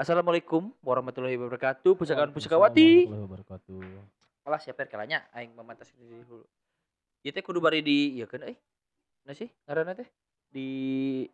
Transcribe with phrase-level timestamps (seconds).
[0.00, 1.92] Assalamualaikum warahmatullahi wabarakatuh.
[1.92, 3.04] Pusakawan pusakawati.
[3.04, 3.80] Warahmatullahi wabarakatuh.
[4.48, 6.40] Alah siapa kalanya aing memantas diri dulu.
[7.20, 8.56] Ieu teh kudu bari di ieu kan euy.
[9.28, 10.08] Nah sih ngaranna teh
[10.48, 11.28] di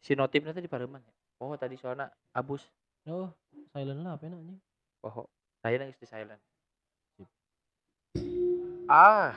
[0.00, 1.12] sinotipnya teh di Pareman ya.
[1.44, 2.64] Oh tadi soalnya abus.
[3.04, 3.28] Oh,
[3.68, 4.56] silent lah apa anjing?
[5.04, 5.28] Oh,
[5.60, 6.40] saya nangis di silent.
[8.88, 9.36] Ah,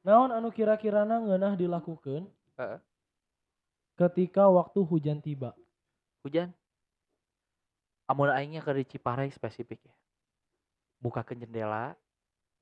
[0.00, 2.24] Naon anu kira-kirana ngeunah dilakukan
[2.56, 2.80] Heeh.
[4.00, 5.52] ketika waktu hujan tiba?
[6.24, 6.50] Hujan.
[8.08, 9.94] Amun aingnya ke di Ciparai spesifik ya.
[11.04, 11.92] Bukakeun jendela,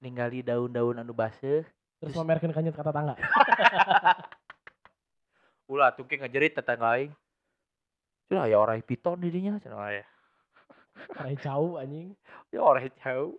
[0.02, 1.62] ningali daun-daun anu baseuh,
[2.02, 3.14] Terus Terus- mamerkeun kanyut kata tangga.
[5.72, 7.14] ulah tungke ngajerit tetangga aing.
[8.26, 10.04] Cenah ya orang piton di dinya cenah aya.
[11.14, 12.18] Kayak jauh anjing.
[12.50, 13.38] Ya orang jauh.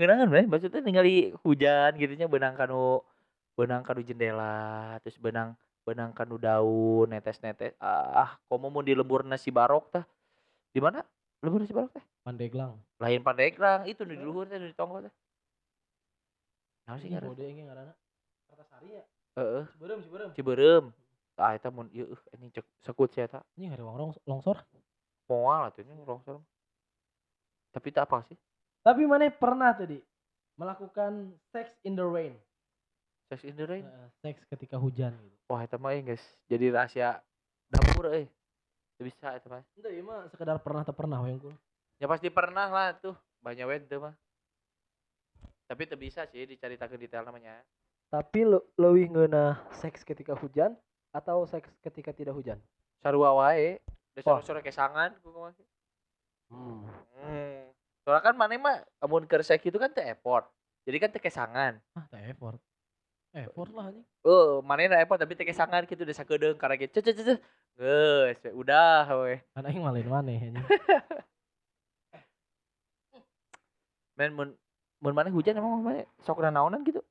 [0.00, 3.04] Ngeunangan bae maksudnya ningali hujan gitu nya beunang kanu
[3.52, 5.52] beunang kanu jendela, terus benang
[5.90, 7.74] benang kanu daun netes-netes.
[7.82, 10.06] Ah, komo mun di lembur nasi barok tah.
[10.70, 11.02] Di mana?
[11.42, 12.04] Lembur nasi barok teh?
[12.22, 12.78] Pandeglang.
[13.02, 15.10] Lain Pandeglang, itu nu di luhur teh nu di tonggo teh.
[16.86, 17.28] Naon sih Ini ngaran?
[17.34, 17.94] bode ini ngaranna.
[18.46, 19.04] Kartasari ya.
[19.34, 20.30] Heeh, Ciberem, Ciberem.
[20.38, 20.84] Ciberem.
[21.40, 23.42] Ah eta mun ieu uh, anjing cek sekut sia eta.
[23.58, 24.62] Ini ada wong longsor.
[25.26, 26.38] Moal atuh nya longsor.
[27.74, 28.38] Tapi tak apa sih?
[28.86, 29.98] Tapi mana pernah tadi
[30.54, 32.36] melakukan sex in the rain?
[33.32, 33.86] Sex in the rain.
[33.86, 35.39] Heeh, seks ketika hujan gitu.
[35.50, 37.18] Wah, eta mah guys, jadi rahasia
[37.66, 38.06] dapur.
[38.06, 39.66] Teu bisa eta mah.
[39.74, 41.50] Itu ya mah sekedar pernah atau pernah yang gue.
[41.98, 44.14] Ya pasti pernah lah tuh, banyak wed mah.
[45.66, 47.66] Tapi teu bisa sih dicaritakeun detail namanya.
[48.14, 50.78] Tapi lo lebih ngeunah seks ketika hujan
[51.10, 52.62] atau seks ketika tidak hujan?
[53.02, 53.82] Sarua wae,
[54.14, 54.38] da Wah.
[54.46, 55.66] sore kesangan ku kumaha sih.
[56.46, 56.86] Hmm.
[57.18, 57.74] Hmm.
[58.06, 60.46] Soalnya kan mana mah amun keur seks itu kan teu effort.
[60.86, 61.82] Jadi kan teu kesangan.
[61.98, 62.62] Ah, tak effort.
[63.30, 64.02] Effort lah anjing.
[64.26, 66.98] Oh, mana na effort tapi teu kesangan gitu udah sakedeung karena gitu.
[66.98, 67.34] Cece cece.
[67.78, 69.38] Geus, we, udah we.
[69.54, 70.66] Kan aing malin maneh anjing.
[74.18, 74.48] Men mun
[74.98, 77.06] mun mana hujan emang mana sok naonan gitu.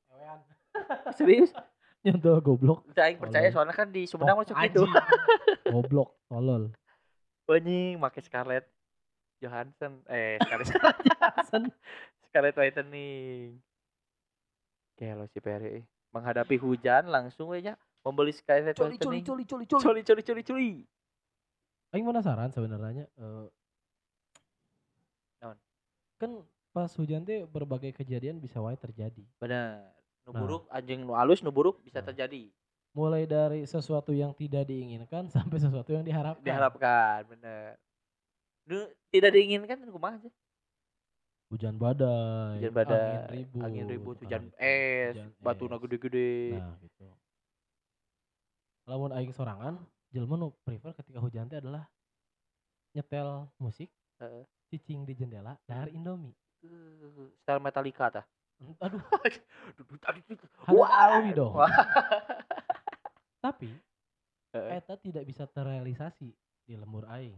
[1.18, 1.56] Serius?
[2.04, 2.84] Nyontoh goblok.
[2.92, 4.84] Teu aing percaya soalnya kan di Sumedang Oh, masuk gitu.
[5.72, 6.68] goblok, tolol.
[7.48, 8.68] Anjing make Scarlett
[9.40, 11.62] Johansson eh Scarlett Johansson.
[12.28, 13.56] Scarlett Whitening.
[15.00, 15.80] Kelo si Perry.
[16.10, 19.82] Menghadapi hujan langsung we nya membeli Scarlett Coli coli coli coli coli.
[19.82, 20.70] Coli coli coli coli.
[21.90, 23.46] Aing penasaran sebenarnya eh
[25.40, 25.56] Naon?
[26.20, 26.30] kan
[26.70, 29.24] pas hujan teh berbagai kejadian bisa wae terjadi.
[29.38, 29.90] Benar.
[30.22, 30.40] Nu Nah.
[30.40, 32.12] buruk anjing nu alus nu buruk bisa Nah.
[32.12, 32.50] terjadi.
[32.90, 36.42] Mulai dari sesuatu yang tidak diinginkan sampai sesuatu yang diharapkan.
[36.42, 37.78] Diharapkan, bener.
[38.66, 40.30] Nu tidak diinginkan kumaha aja.
[41.50, 45.82] Hujan badai, Hujan badai, angin ribut, angin ribut, nah hujan gitu, es, hujan batuna es.
[45.82, 46.30] gede-gede.
[46.54, 47.06] Nah, gitu.
[48.86, 49.74] Lamun aing sorangan,
[50.14, 51.90] jelema nu prefer ketika hujan teh adalah
[52.94, 53.90] nyetel musik,
[54.22, 54.46] Heeh.
[54.70, 56.38] cicing di jendela, dahar Indomie.
[56.62, 58.26] Uh, style Metallica tah.
[58.86, 59.00] Aduh,
[60.70, 60.86] Wah.
[60.86, 61.56] hadapi dong.
[63.42, 63.72] Tapi
[64.54, 66.30] eta tidak bisa terrealisasi
[66.62, 67.34] di lembur aing.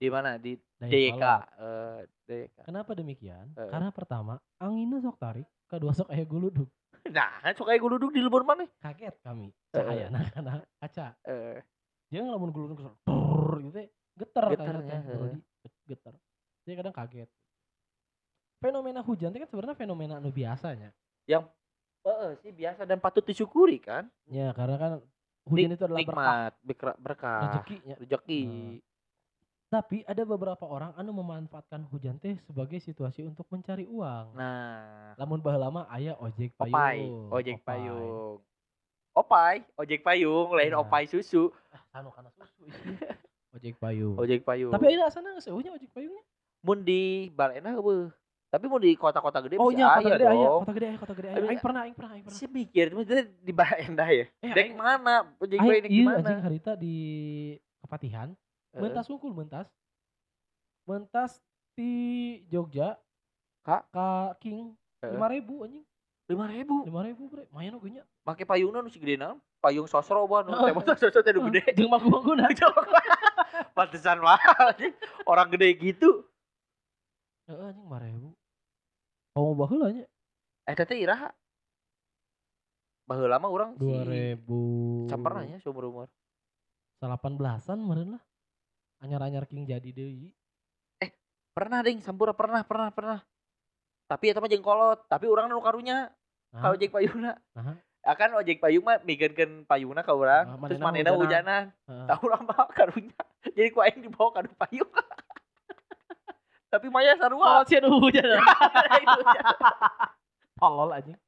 [0.00, 0.40] Di mana?
[0.40, 1.44] Di kolot.
[1.60, 2.56] Eh, DYK.
[2.64, 3.52] Kenapa demikian?
[3.52, 3.68] Heeh.
[3.68, 6.66] Karena pertama, anginnya sok tarik, kedua sok aya guludug.
[7.10, 8.68] Nah, kan suka gue duduk di lembur mana?
[8.80, 9.48] Kaget kami.
[9.72, 9.72] Heeh.
[9.72, 11.16] Cahaya nah karena kaca.
[11.24, 11.58] Eh,
[12.12, 13.86] Dia ngelamun ke sana, brrrr gitu teh,
[14.18, 15.16] geter Geternya, kayaknya teh, heeh.
[15.16, 15.38] Brody.
[15.86, 16.14] geter.
[16.66, 17.28] Dia kadang kaget.
[18.60, 20.90] Fenomena hujan teh kan sebenarnya fenomena anu biasanya.
[21.24, 21.46] yang
[22.02, 24.08] eh sih biasa dan patut disyukuri kan?
[24.26, 24.90] Ya, karena kan
[25.46, 27.94] hujan Nik- itu adalah nikmat, berkah, berkah, rezekinya.
[27.96, 28.44] rezeki.
[29.70, 34.34] Tapi ada beberapa orang anu memanfaatkan hujan teh sebagai situasi untuk mencari uang.
[34.34, 36.74] Nah, Lamun baheula lama aya ojek payung.
[36.74, 36.98] opai,
[37.30, 38.42] ojek payung.
[39.12, 40.82] Opai, ojek payung, lain Nah.
[40.82, 41.54] opai susu.
[41.70, 42.66] Ah, anu kana susu
[43.52, 44.18] ojek payung.
[44.18, 44.70] Ojek payung.
[44.70, 46.22] Tapi ada asana geus eueuhnya ojek payungnya.
[46.60, 48.10] mun di Balena beuh.
[48.46, 50.60] Tapi mau di kota-kota gede Oh bisa iya, kota gede dong.
[50.60, 51.28] kota gede kota gede.
[51.30, 52.36] Tapi Aing pernah, aing pernah, aing pernah.
[52.36, 54.26] Si mikir, maksudnya di Balena ya.
[54.36, 55.30] Eh, Dek aing- mana?
[55.38, 56.18] Ojek Aing payung iya gimana?
[56.20, 56.94] anjing harita di
[57.80, 58.28] Kepatihan.
[58.74, 59.66] Mentas unggul mentas.
[60.86, 61.42] Mentas
[61.74, 61.92] di
[62.50, 62.98] Jogja
[63.66, 63.90] Kak?
[63.90, 65.16] ka King Heeh.
[65.16, 65.84] 5000 anjing.
[66.30, 67.44] lima ribu 5000 bre.
[67.50, 68.04] Mayan oge nya.
[68.22, 71.90] make payungna nu si gede naon payung sosro ban nu teh sosro teh gede Jeung
[71.90, 72.46] mangku-mangkuna.
[73.76, 74.94] Pantesan mahal anjing.
[75.26, 76.22] Orang gede gitu.
[77.50, 78.30] Heeh anjing 5000.
[79.34, 80.06] Kamu baheula nya
[80.70, 81.34] Eh teteh iraha.
[83.10, 85.10] Baheula mah urang si 2000.
[85.10, 86.08] Camperna nya seumur umur.
[87.02, 88.22] 18-an meureun lah.
[89.00, 90.32] Anyar-anyar king jadi deui.
[91.50, 93.18] Pernah ding, sampura pernah, pernah, pernah.
[94.06, 96.10] Tapi eta mah jeung kolot, tapi urang nu karunya
[96.50, 97.38] Nah, ka ojek payungna.
[97.54, 97.78] Naha?
[98.02, 101.70] Akan ojek payung mah migeunkeun payungna ka urang, Ah, terus manehna hujanan.
[101.70, 102.08] hujanan.
[102.10, 103.14] Tahu urang mah karunya.
[103.56, 104.90] Jadi ku aing dibawa ka payung.
[106.74, 107.62] tapi maya sarua.
[107.62, 108.42] Kolot sih anu hujan.
[110.58, 111.18] Tolol anjing.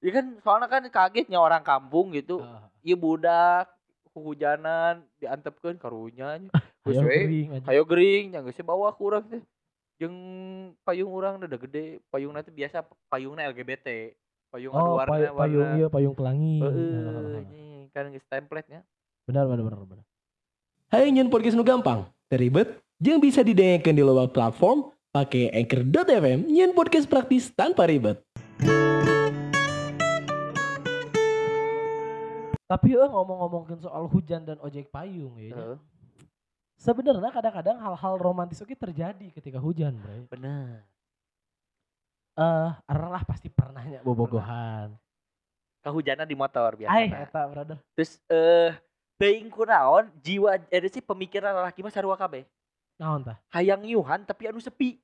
[0.00, 2.40] Ya kan soalnya kan kagetnya orang kampung gitu.
[2.40, 2.94] Heeh.
[2.94, 3.68] Ieu budak
[4.22, 6.38] hujanan diantepkeun karunya.
[6.86, 6.96] We
[7.84, 9.42] gering geus bawa ku urang teh.
[10.00, 10.16] Jeung
[10.80, 14.16] payung urang udah gede, payungna teh biasa payungna LGBT.
[14.50, 15.76] Payung Oh, warna pay- payung warna.
[15.76, 16.58] iya payung pelangi.
[16.58, 17.38] Heeh, Heeh.
[17.38, 18.80] anjing, kan geus template-nya.
[19.28, 20.04] Benar benar benar benar.
[20.90, 22.66] Hai nyen podcast nu gampang, teribet,
[22.98, 28.18] jeung bisa didengarkan di loba platform pakai Anchor.fm nyen podcast praktis tanpa ribet.
[32.70, 35.58] Tapi eh ngomong-ngomongin soal hujan dan ojek payung ya.
[35.58, 35.78] Heeh,
[36.80, 40.30] Sebenarnya kadang-kadang hal-hal romantis oke terjadi ketika hujan, Bro.
[40.32, 40.80] bener.
[42.40, 44.96] Eh, orang lah pasti pernahnya bobogohan.
[45.84, 46.94] Kehujanan di motor biasa.
[46.94, 47.76] Ai, eta brother.
[47.92, 48.72] Terus eh
[49.20, 52.48] teuing kunaon jiwa ada sih pemikiran lelaki mah sarua kabeh.
[52.96, 53.36] Naon tah?
[53.52, 54.96] Hayang nyuhan tapi anu sepi.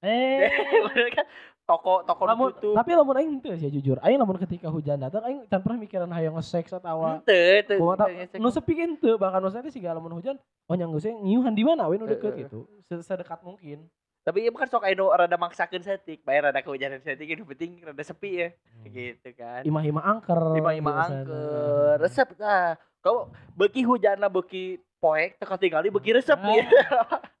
[0.00, 0.48] Eh,
[0.88, 1.26] Bener kan?
[1.62, 2.74] Toko toko lamun, tutup.
[2.74, 4.00] tapi lamun aing teu sih jujur.
[4.00, 7.78] Aing lamun ketika hujan datang aing can pernah mikiran hayang nge-seks atawa Henteu, teu.
[7.78, 10.34] Teu- nu sepi ente bahkan maksudnya sih lamun hujan
[10.66, 12.42] oh nyanggu sih nyiuhan di mana we nu deket Heeh.
[12.44, 13.86] gitu Se- sedekat mungkin
[14.20, 18.02] Tapi ieu bukan sok anu rada maksakeun setik, bae rada kehujanan setik nu penting rada
[18.02, 18.48] sepi ya.
[18.84, 19.64] Gitu kan.
[19.64, 21.24] imah-imah angker biasana.
[21.24, 22.76] angker, resep tah.
[23.00, 26.52] Kau beki hujanna beki poek teka tinggali beki resep Ah.
[26.52, 26.68] ya.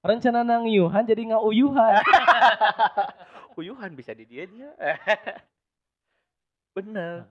[0.00, 2.00] rencana nang nyiuhan jadi ngauyuhan
[3.54, 4.72] Uyuhan bisa di dia dia.
[6.72, 7.28] Bener.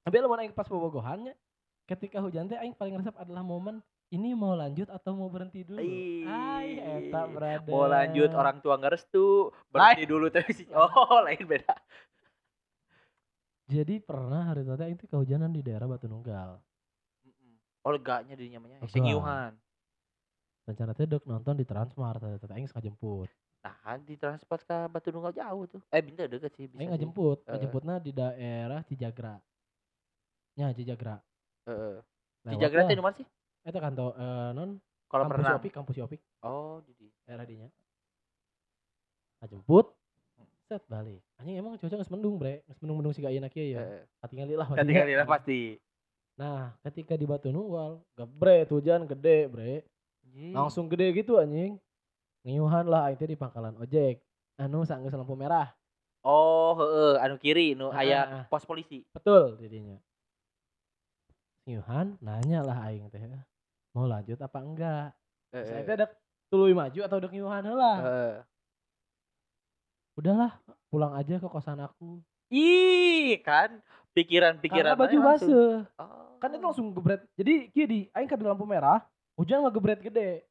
[0.00, 1.34] tapi lamun aing pas bobogohannya
[1.84, 5.78] ketika hujan teh aing paling resep adalah momen ini mau lanjut atau mau berhenti dulu.
[6.26, 10.66] Ai, eta brother Mau lanjut orang tua nggak restu, berhenti dulu terus.
[10.74, 11.74] Oh, lain beda.
[13.66, 16.58] jadi pernah hari tadi aing teh kehujanan di daerah Batu Nunggal
[17.84, 18.92] Olganya di namanya, Olga.
[18.92, 19.52] Sengiuhan.
[20.68, 23.26] rencana teh dek nonton di Transmart tadi aing jemput
[23.60, 25.82] Nah, di transport ke Batu Nunggal jauh tuh.
[25.92, 26.64] Eh, bintar deket sih.
[26.64, 26.92] Bisa aing sih.
[26.96, 27.50] ngajemput Heeh.
[27.52, 29.36] ngajemputna di daerah Cijagra
[30.56, 31.18] nya Cijagra
[31.68, 32.00] Heeh.
[32.56, 32.96] Jakarta lah.
[32.96, 33.26] di mana sih?
[33.66, 34.70] Eta kantor eh, non
[35.10, 35.58] Kalau kampus pernah.
[35.58, 37.06] Opik, kampus Opik, Oh, jadi.
[37.26, 37.68] daerah dinya.
[39.42, 39.90] Ngajemput,
[40.70, 41.18] set balik.
[41.42, 42.62] Anjing emang cuaca geus mendung, Bre.
[42.70, 43.82] Geus mendung-mendung siga ayeuna kieu ya.
[43.82, 44.02] Heeh.
[44.22, 44.70] Katingali lah.
[44.70, 45.82] Tinggal lah pasti.
[46.40, 49.84] Nah, ketika di Batu Nunggal, gebre hujan gede, Bre.
[50.24, 50.56] Anjing.
[50.56, 51.76] Langsung gede gitu anjing.
[52.48, 54.24] Ngiuhan lah aing teh di pangkalan ojek.
[54.56, 55.68] Anu sanggeus lampu merah.
[56.24, 59.04] Oh, heeh, anu kiri nu Ah, aya pos polisi.
[59.12, 60.00] Betul didinya.
[61.68, 63.20] Ngiuhan nanya lah aing teh.
[63.92, 65.08] Mau lanjut apa enggak?
[65.52, 65.84] Saya Heeh.
[65.84, 66.10] teh dek
[66.48, 67.94] tuluy maju atau dek ngiuhan heula.
[68.00, 68.34] Heeh.
[70.16, 70.56] Udahlah,
[70.88, 72.24] pulang aja ke kosan aku.
[72.50, 73.78] Ih, kan
[74.12, 75.86] pikiran-pikiran baju basah.
[75.98, 76.34] Oh.
[76.40, 79.04] kan itu langsung gebret jadi kieu di aing ke lampu merah
[79.36, 80.42] hujan ngegebret gede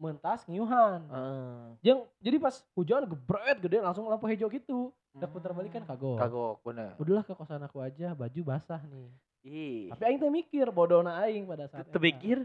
[0.00, 1.64] mentas ngiuhan Heeh.
[1.84, 6.16] Jeung jadi pas hujan gebret gede langsung lampu hijau gitu udah putar balik kan kagok
[6.22, 6.94] Kagok, bener.
[6.96, 9.10] udahlah ke kosan aku aja baju basah nih
[9.42, 9.88] Ih.
[9.90, 11.96] tapi aing teh mikir bodohna aing pada saat eta.
[11.96, 12.44] mikir,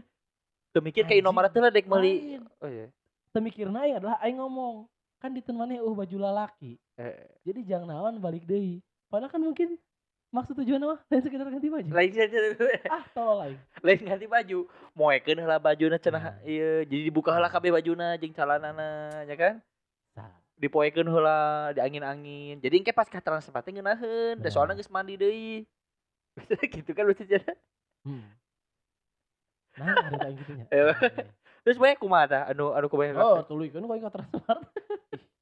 [0.72, 1.20] teu mikir ke Anjing.
[1.22, 2.40] Indomaret teh dek meuli.
[2.58, 2.88] Oh iya.
[3.30, 4.88] teu mikirna aing adalah aing ngomong
[5.20, 8.80] kan di maneh uh baju lalaki Eh, jadi jangan naon balik deui
[9.12, 9.76] padahal kan mungkin
[10.36, 11.88] maksud tujuan mah lain sekedar ganti baju?
[11.88, 12.38] Lain saja
[12.92, 13.60] ah tolol aing.
[13.80, 14.58] Lain ganti baju.
[14.92, 16.36] Moekeun heula bajuna cenah Nah.
[16.44, 19.54] ieu jadi dibuka heula kabeh bajuna jeung calanana ya kan?
[20.56, 24.52] Dipoekeun heula di angin-angin jadi engke pas ka transport teh ngeunaheun da Nah.
[24.52, 25.64] soalna geus mandi deui.
[26.76, 27.56] Gitu kan lucu cenah
[28.04, 28.24] hmm.
[29.76, 30.84] nah ada aing gitu nya Eh,
[31.64, 32.42] terus bae kumaha tah?
[32.52, 33.16] Anu anu kumaha?
[33.20, 34.60] Oh tuluy kan kok ka transmart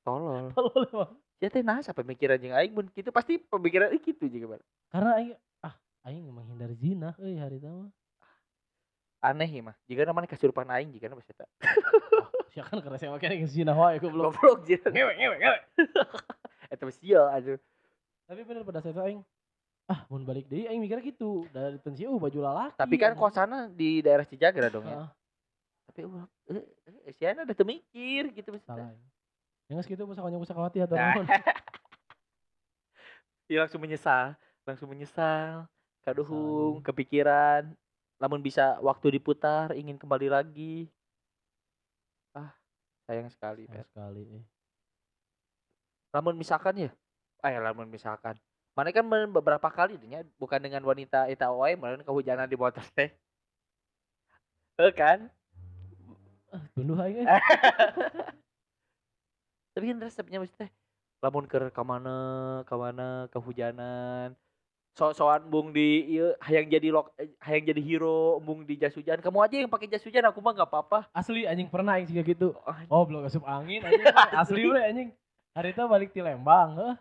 [0.04, 0.50] tolol.
[0.56, 1.12] Tolol emang
[1.44, 4.62] ya teh nah sampai pemikiran jeung aing mun kitu pasti pemikiran ih kitu juga Bang.
[4.88, 5.74] karena aing ah
[6.08, 7.92] aing menghindari zina euy hari itu mah.
[9.24, 9.76] Aneh ya mah.
[9.88, 11.48] Jika namanya kasurupan aing jika nama eta
[12.52, 14.36] sia kan karena saya makan yang zina wae goblok.
[14.36, 15.58] Goblok jika ngewe ngewe ngewe.
[16.72, 17.58] Eta sia aduh.
[18.24, 19.20] Tapi bener pada saat itu aing
[19.90, 23.68] ah mun balik deui aing mikirnya gitu dari pensi uh baju lalaki tapi kan kosana
[23.68, 25.08] di daerah Cijagra dong ya.
[25.90, 26.24] Tapi uh,
[26.54, 26.64] eh,
[27.08, 28.96] eh, si udah temikir gitu maksudnya.
[29.74, 31.18] Yang geus kitu pusaka nyang pusakawati atau Nah.
[31.18, 31.26] naon
[33.50, 35.66] Dia langsung menyesal, langsung menyesal,
[36.06, 37.74] kaduhung, kepikiran.
[38.22, 40.86] lamun bisa waktu diputar ingin kembali lagi
[42.32, 42.54] ah
[43.04, 44.44] sayang sekali Sayang sekali eh.
[46.14, 46.90] lamun misalkan ya
[47.42, 48.38] ah ya lamun misalkan
[48.72, 53.10] mana kan beberapa kali nya bukan dengan wanita eta wae meureun kehujanan di motor teh
[54.78, 55.28] Eh kan
[56.78, 57.26] tunduh eh.
[59.74, 60.70] Tapi kan resepnya teh
[61.18, 62.16] lamun ke kamana
[62.64, 64.38] kamana kehujanan
[64.94, 68.94] so soan bung di ieu hayang jadi lok eh, hayang jadi hero bung di jas
[68.94, 69.18] hujan.
[69.18, 71.10] Kamu aja yang pakai jas hujan aku mah nggak apa-apa.
[71.10, 72.54] Asli anjing pernah aing juga gitu.
[72.62, 74.06] Ah, oh belum asup angin anjing
[74.40, 74.62] asli.
[74.70, 75.10] Bre anjing.
[75.58, 76.94] Hari itu balik di Lembang heh.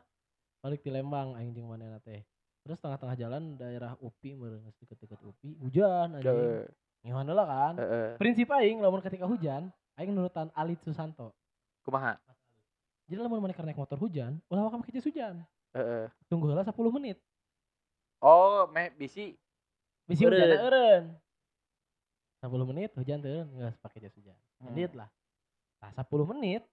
[0.65, 2.25] Balik di Lembang anjing manehna teh.
[2.65, 6.33] Terus tengah-tengah jalan daerah UPI meureun deket-deket UPI hujan anjing.
[6.33, 6.65] Heeh,
[7.05, 7.73] ngihan lah kan?
[8.17, 9.69] Prinsip aing lamun ketika hujan
[10.01, 11.29] aing nurutan Alit Susanto.
[11.85, 12.17] Kumaha
[13.09, 15.43] jadi lamun keur naik motor hujan ulah wakam jas hujan
[15.73, 16.05] Heeh.
[16.29, 17.17] tunggu heula 10 menit.
[18.21, 19.33] Oh meh bisi.
[20.05, 20.61] Bisi hujan Eureun.
[20.61, 21.05] eureun.
[22.45, 24.37] 10 menit hujan teureun geus pake jas hujan.
[24.61, 24.71] Hmm.
[24.71, 25.09] menit lah
[25.83, 26.63] nah 10 menit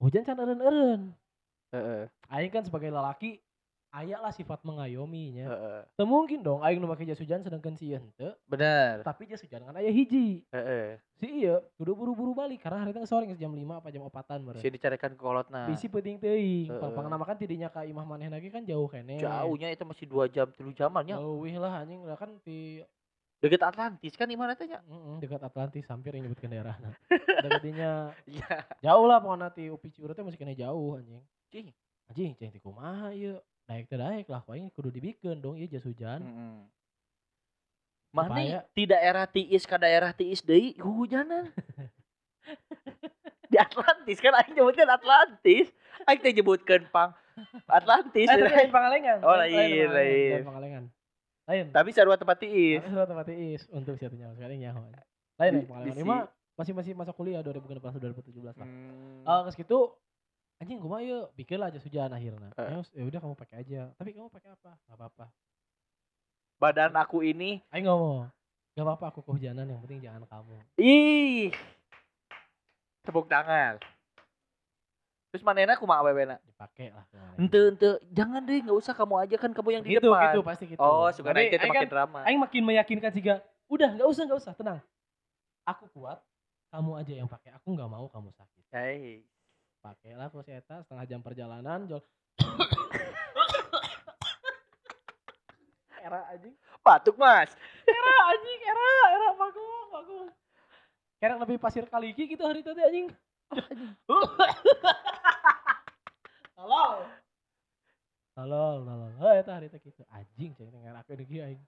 [0.00, 1.12] hujan can eureun-eureun.
[1.70, 2.02] Heeh,
[2.32, 3.38] aing kan sebagai lelaki
[3.90, 5.46] aya lah sifat mengayominya.
[5.50, 5.80] Heeh.
[5.98, 8.34] teu mungkin dong aing nu make jas hujan sedangkan si ieu henteu.
[8.46, 9.02] Bener.
[9.02, 10.46] Tapi jas hujan kan aya hiji.
[10.54, 10.98] Heeh.
[11.18, 14.62] si ieu kudu buru-buru balik karena hari itu sore jam 5 apa jam 4-an meureun.
[14.62, 15.66] Bisa dicarikan ke kolotna.
[15.66, 16.70] Bisi penting teuing.
[16.70, 16.90] Heeh.
[16.94, 19.18] pangna makan tidinya ka imah maneh lagi kan jauh kene.
[19.18, 22.80] Jauhnya itu masih dua jam tilu jamannya jauh wih lah anjing lah kan di
[23.40, 26.76] deket Atlantis kan gimana tanya mm, dekat Atlantis hampir yang nyebutkan daerah
[27.44, 28.68] dekatinya iya.
[28.84, 31.24] Jauh lah pokoknya ti upi ciurut masih kena jauh anjing.
[31.48, 31.68] Cing.
[32.10, 35.80] anjing cing ti kumaha ieu daek teh daek lah kau kudu dibikeun dong ieu jas
[35.80, 36.66] hujan Mm-mm.
[38.10, 41.46] Mana Supaya- di daerah tiis ke daerah tiis deui hujanan.
[43.46, 45.70] di Atlantis kan aing nyebutkan Atlantis.
[46.02, 47.14] Aing teh nyebutkeun pang
[47.66, 48.26] Atlantis.
[48.26, 50.42] eh lain pangalengan Oh, lain, lain.
[50.42, 50.84] pangalengan
[51.46, 52.78] lain Tapi sarua tempat tiis.
[52.78, 54.98] tapi sudah tempat tiis untuk siapa nyawa sekarang nyaho lain
[55.38, 56.20] lain pangalengan ini mah
[56.52, 59.46] masih masih masa kuliah 2016 2017 lah Hmm.
[59.46, 59.94] Geus gitu
[60.60, 62.68] anjing kumaha yuk bikin lah jas hujan akhirnya Eh.
[62.92, 65.26] ya udah kamu pakai aja tapi kamu pakai apa nggak apa-apa
[66.56, 68.28] Badan aku ini Aing ngomong
[68.70, 71.50] Gak apa-apa aku kehujanan yang penting jangan kamu ih
[73.00, 73.80] tepuk tangan.
[75.30, 76.36] Terus manena kumaha bebena?
[76.42, 77.02] Dipakai lah.
[77.34, 80.30] Ente ente jangan deh nggak usah kamu aja kan kamu yang di gitu, depan.
[80.30, 82.18] gitu pasti gitu Oh, suka nanti makin kan, drama.
[82.22, 84.78] Aing makin meyakinkan juga Udah gak usah gak usah tenang
[85.64, 86.18] Aku kuat
[86.68, 89.22] Kamu aja yang pakai Aku gak mau kamu sakit Hei.
[89.80, 92.04] Pakailah kalau si Eta setengah jam perjalanan Jol.
[96.04, 96.52] Era anjing.
[96.84, 97.48] Batuk, Mas.
[97.88, 100.28] Era anjing Era Era bagus bagus
[101.20, 103.08] Kira lebih pasir kaliki gitu hari tadi anjing.
[106.56, 107.08] Tolol.
[108.36, 109.12] Tolol tolol.
[109.16, 111.60] Oh eta hari tadi gitu Anjing ceng dengar aku ini aing.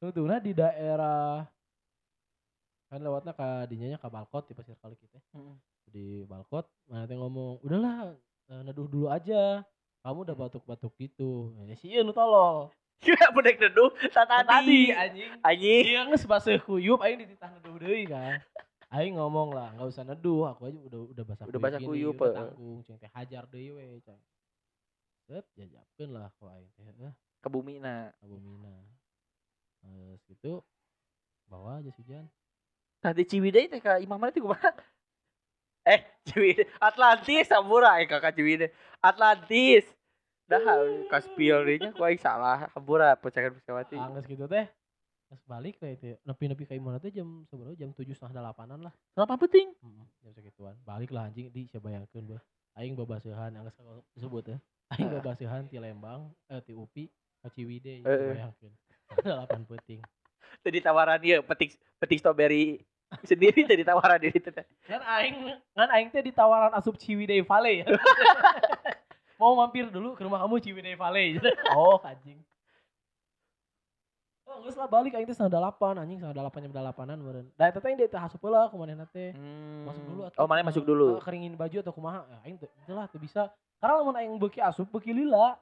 [0.00, 1.44] Tunggu di daerah
[2.88, 5.20] kan lewatnya ke dinyanya ke Balkot di pasir kaliki teh
[5.92, 8.14] di Balkot mana teh ngomong udahlah
[8.48, 9.64] eh, neduh dulu aja
[10.04, 14.90] kamu udah batuk-batuk gitu ya sih nu tolol Kira bedek neduh tak tadi.
[14.90, 15.82] anjing Anjing.
[15.86, 18.42] Iya nggak kuyup, aing dititah neduh deui kan.
[18.90, 22.34] Aing ngomong lah, nggak usah neduh, aku aja udah udah basah Udah basah kuyup, eh.
[22.34, 24.18] tanggung, ceng teh hajar deui we, ceng.
[25.28, 28.10] Set, jajapkeun lah ku aing teh, eh, Ke bumi na.
[28.18, 28.74] abumina.
[29.78, 30.64] Terus gitu,
[31.46, 32.26] bawa aja hujan.
[32.98, 34.74] Tadi Ciwidey teh ka Imam mana teh kumaha?
[35.88, 36.68] Eh, Ciwidey.
[36.76, 38.68] Atlantis Sampura eh kakak Ciwidey.
[39.00, 39.88] Atlantis.
[40.44, 40.60] Dah
[41.08, 42.68] ka spill deui nya ku aing salah.
[42.76, 43.96] Hampura percaya Puskawati.
[43.96, 44.68] Angges gitu teh.
[45.28, 47.76] Terus balik teh itu, nepi-nepi ka imuna teh jam seberapa?
[47.76, 48.92] Jam tujuh setengah delapanan lah.
[49.12, 49.76] Kenapa penting?
[49.76, 50.72] Heeh, jam segituan.
[50.88, 52.40] Balik lah anjing di saya bayangkeun beuh.
[52.80, 53.76] Aing babaseuhan angges
[54.16, 54.58] disebut ya.
[54.96, 57.12] Aing babaseuhan ti Lembang, eh ti UPI
[57.44, 58.40] ka Ciwidey Eh, eh.
[58.40, 58.72] bayangkeun.
[59.24, 60.00] Delapan penting.
[60.64, 62.80] Tadi tawaran dia petik petik strawberry
[63.24, 64.66] sendiri tadi tawaran dia itu teh.
[64.84, 65.36] Kan aing
[65.72, 67.84] kan aing teh ditawaran asup Ciwidey Valley.
[69.40, 71.40] Mau mampir dulu ke rumah kamu Ciwidey Valley.
[71.72, 72.42] oh, anjing.
[74.48, 77.46] Oh, geus lah balik aing teh setengah delapan, anjing setengah delapan jam delapanan meureun.
[77.56, 79.32] Da eta teh aing teh hasup heula ku manehna teh.
[79.88, 80.38] Masuk dulu atuh.
[80.40, 81.08] Oh, mana masuk dulu.
[81.16, 82.20] Eh, keringin baju atau kumaha?
[82.28, 83.52] Ya, aing teh lah teu bisa.
[83.78, 85.54] Karena lamun aing beuki asup beuki lila,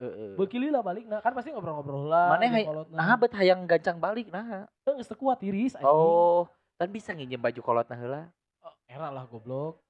[0.00, 0.38] Heeh.
[0.40, 2.32] beuki lila balik nah kan pasti ngobrol-ngobrol lah.
[2.32, 2.66] Mana hay-.
[2.94, 4.64] Nah, bet hayang gancang balik nah.
[4.86, 5.90] Teu geus teu kuat tiris anjing.
[5.90, 6.48] Oh,
[6.78, 8.22] kan bisa nginjem baju kolotna heula.
[8.62, 9.82] Oh, era lah goblok.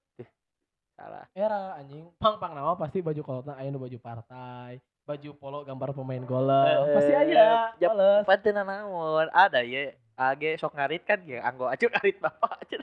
[0.97, 1.29] Salah.
[1.31, 2.11] Era anjing.
[2.19, 6.67] Pang-pang nama pasti baju kolotna aya nu baju partai, baju polo gambar pemain golf.
[6.91, 7.71] pasti aya.
[7.79, 7.89] Ya.
[8.25, 9.29] Panteuna naon?
[9.31, 9.95] Ada ya.
[10.19, 12.83] Age sok ngarit kan ya anggo aja ngarit bapak aja.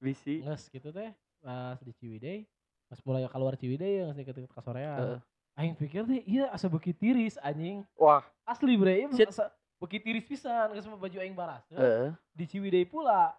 [0.00, 0.40] Bisi.
[0.40, 1.12] Nges gitu teh
[1.42, 2.46] pas di Ciwidey
[2.88, 4.96] pas mulai keluar Ciwidey yang deket-deket kasorean.
[4.96, 5.18] Heeh.
[5.52, 7.84] Aing pikir teh iya asa beuki tiris anjing.
[8.00, 9.28] Wah, Asli bre, Shit.
[9.28, 12.14] asa- beki tiris pisan geus mah baju aing barase Heeh.
[12.30, 13.34] di Ciwidey pula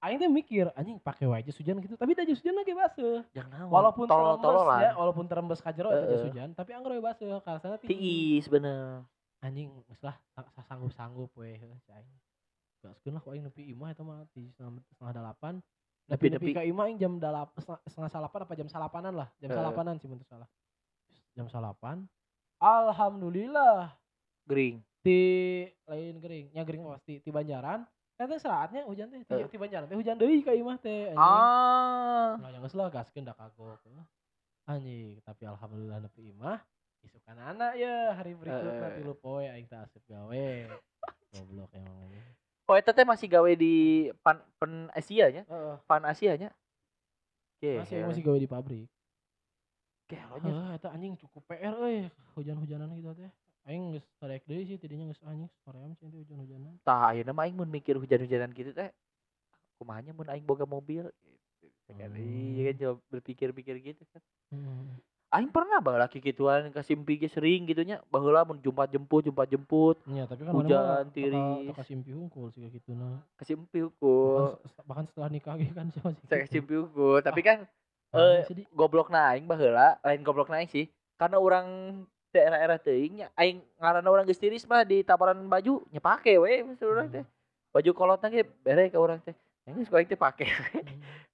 [0.00, 3.20] aing teh mikir anjing pakai wae jas hujan gitu tapi da jas hujan lagi baseuh
[3.30, 3.68] Yang naon?
[3.68, 4.80] walaupun terembes tolol-tololan.
[4.80, 6.24] ya walaupun terembes ka jero eta jas Heeh.
[6.26, 9.04] hujan tapi anggar we baseuh karena tinggi Tiis bener.
[9.38, 12.10] anjing geus lah sa- sanggup-sanggup we cai aing
[12.80, 15.60] gaskeun lah ku aing nepi imah eta mah di setengah, delapan
[16.04, 19.58] Nepi- nepi ka imah aing jam delapan setengah, salapan apa jam salapanan lah jam Heeh.
[19.60, 20.48] salapanan sih menurut salah
[21.32, 22.08] jam salapan
[22.58, 23.94] alhamdulillah
[24.42, 24.82] Gering.
[25.02, 25.20] Di
[25.84, 27.82] lain gering nya gering pasti di Banjaran
[28.14, 29.50] eta saatnya hujan teh di, Heeh.
[29.50, 32.38] di Banjaran teh hujan deui ka imah teh anjing Ah.
[32.38, 33.82] Nah, yang lah gaskeun da kagok.
[34.62, 36.62] Anjing, tapi alhamdulillah nepi imah.
[37.02, 38.94] Isukan anak ya hari berikutnya Eh.
[38.94, 40.30] tilu poe aing teh asep gawe.
[41.34, 42.22] Goblok emang anjing.
[42.70, 45.76] Oh, eta teh masih gawe di pan pen Asia nya, Heeh.
[45.82, 46.54] pan Asia nya.
[47.58, 48.86] Oke, Masih aing masih gawe di pabrik.
[50.06, 50.46] Gelonya.
[50.46, 52.06] Heeh, eta anjing cukup PR euy,
[52.38, 53.32] hujan-hujanan gitu teh.
[53.62, 56.74] Aing geus tarek deui sih tidinya geus anjing soream sih teh hujan-hujanan.
[56.82, 58.90] Tah ayeuna mah aing mun mikir hujan-hujanan gitu teh.
[59.78, 61.66] Kumahanya mun aing boga mobil gitu.
[61.86, 64.22] Kan iya kan coba berpikir-pikir gitu kan.
[64.50, 64.98] Heeh.
[65.32, 68.02] Aing pernah baheula kikituan ka simpi ge sering gitu nya.
[68.10, 71.70] Baheula mun jumpat jemput, jumpat jemput Iya, tapi kan Hujan, tiris.
[71.70, 73.22] teka simpi hungkul sih gitu nah.
[73.38, 73.78] ka simpi
[74.82, 76.26] Bahkan, setelah nikah ge kan sih masih.
[76.26, 76.54] Saya ka gitu.
[76.58, 77.62] simpi hukum, tapi kan
[78.12, 80.90] eh, sih, goblok na aing baheula, lain goblok na aing sih.
[81.14, 81.66] Karena orang
[82.32, 86.64] daerah-daerah teuing nya aing ngaranna urang geus tiris mah di taparan baju nya pake we
[86.64, 87.24] maksud urang teh.
[87.70, 89.36] Baju kolotna ge bere ka urang teh.
[89.68, 90.48] Yang geus aing teh pake.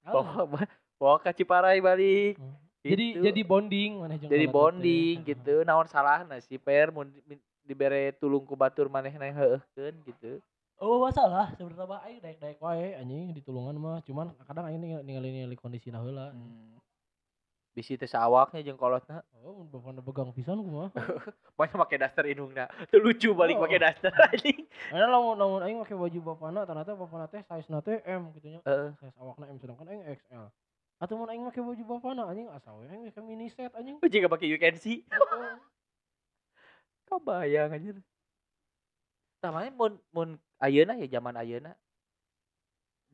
[0.08, 0.12] Hmm.
[0.12, 2.36] Bawa bawa ka Ciparai balik.
[2.36, 2.56] Hmm.
[2.80, 3.22] Jadi Gitu.
[3.28, 5.34] jadi bonding mana jadi bonding teh.
[5.34, 5.54] gitu.
[5.62, 10.40] Naon salahna sih per mun di- dibere tulung ku batur manehna heueuhkeun gitu.
[10.78, 15.28] Oh masalah sebenarnya mah aing daek-daek wae anjing di tulungan mah cuman kadang aing ningali
[15.28, 16.30] ningali kondisi heula.
[16.32, 16.77] Hmm.
[17.78, 19.22] Bisi teh saawaknya jeung kolotna.
[19.38, 20.90] Oh bapak pegang pisan kumaha.
[21.58, 22.66] Banyak make daster indungna.
[22.90, 23.70] Teu lucu balik Oh.
[23.70, 24.66] make daster anjing.
[24.90, 28.60] Aya lamun lamun aing make baju bapana ternyata bapana teh size-na teh M gitu nya.
[28.66, 28.98] Heeh.
[28.98, 30.50] Size awakna M sedangkan aing XL.
[30.98, 34.02] Atau mun aing make baju bapana anjing asa we aing make mini set anjing.
[34.02, 35.06] Jika pakai you can see.
[37.06, 37.96] Kebayang anjir.
[39.38, 41.78] Tamanya mun mun ayeuna ya zaman ayeuna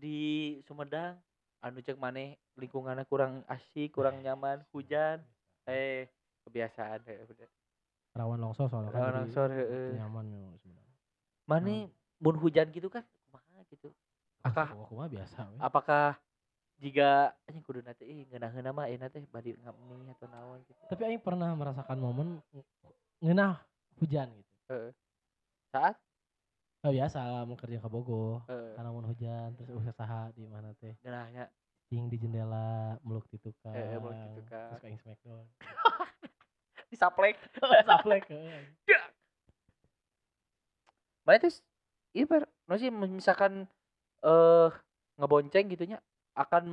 [0.00, 1.20] di Sumedang
[1.64, 5.24] anu cek maneh lingkungannya kurang asik, kurang nyaman, hujan.
[5.64, 6.12] Eh
[6.44, 7.48] kebiasaan heuh udah.
[8.14, 9.00] Rawan longsor soalnya kan.
[9.00, 9.88] Rawan jadi longsor, heeh.
[9.96, 10.94] Nyaman memang sebenarnya.
[11.48, 11.80] Maneh
[12.20, 13.88] mun hujan gitu kan kumaha gitu.
[14.44, 15.56] Akah Oh, kumaha biasa we.
[15.56, 16.20] apakah
[16.84, 20.80] jika anjing kudu nanti ih ngeunah-ngeunah mah euna teh bari ngapni atau naon gitu.
[20.92, 22.28] Tapi aing pernah merasakan momen
[23.24, 23.56] ngeunah
[24.04, 24.92] hujan gitu.
[25.72, 25.96] Saat
[26.84, 28.44] Oh biasa mau kerja ke Bogor.
[28.46, 30.92] eh Karena mau hujan terus usaha di mana teh.
[31.00, 31.48] ngeunahnya
[31.84, 34.68] ting di jendela meluk di tukang Eh, meluk di tukang.
[34.70, 35.44] terus kayak smackdown
[36.92, 37.36] disaplek.
[37.88, 38.60] saplek heeh.
[41.24, 41.64] Mana terus
[42.12, 43.64] iya per, no sih misalkan
[44.20, 44.68] eh
[45.16, 45.98] ngebonceng gitunya
[46.34, 46.64] akan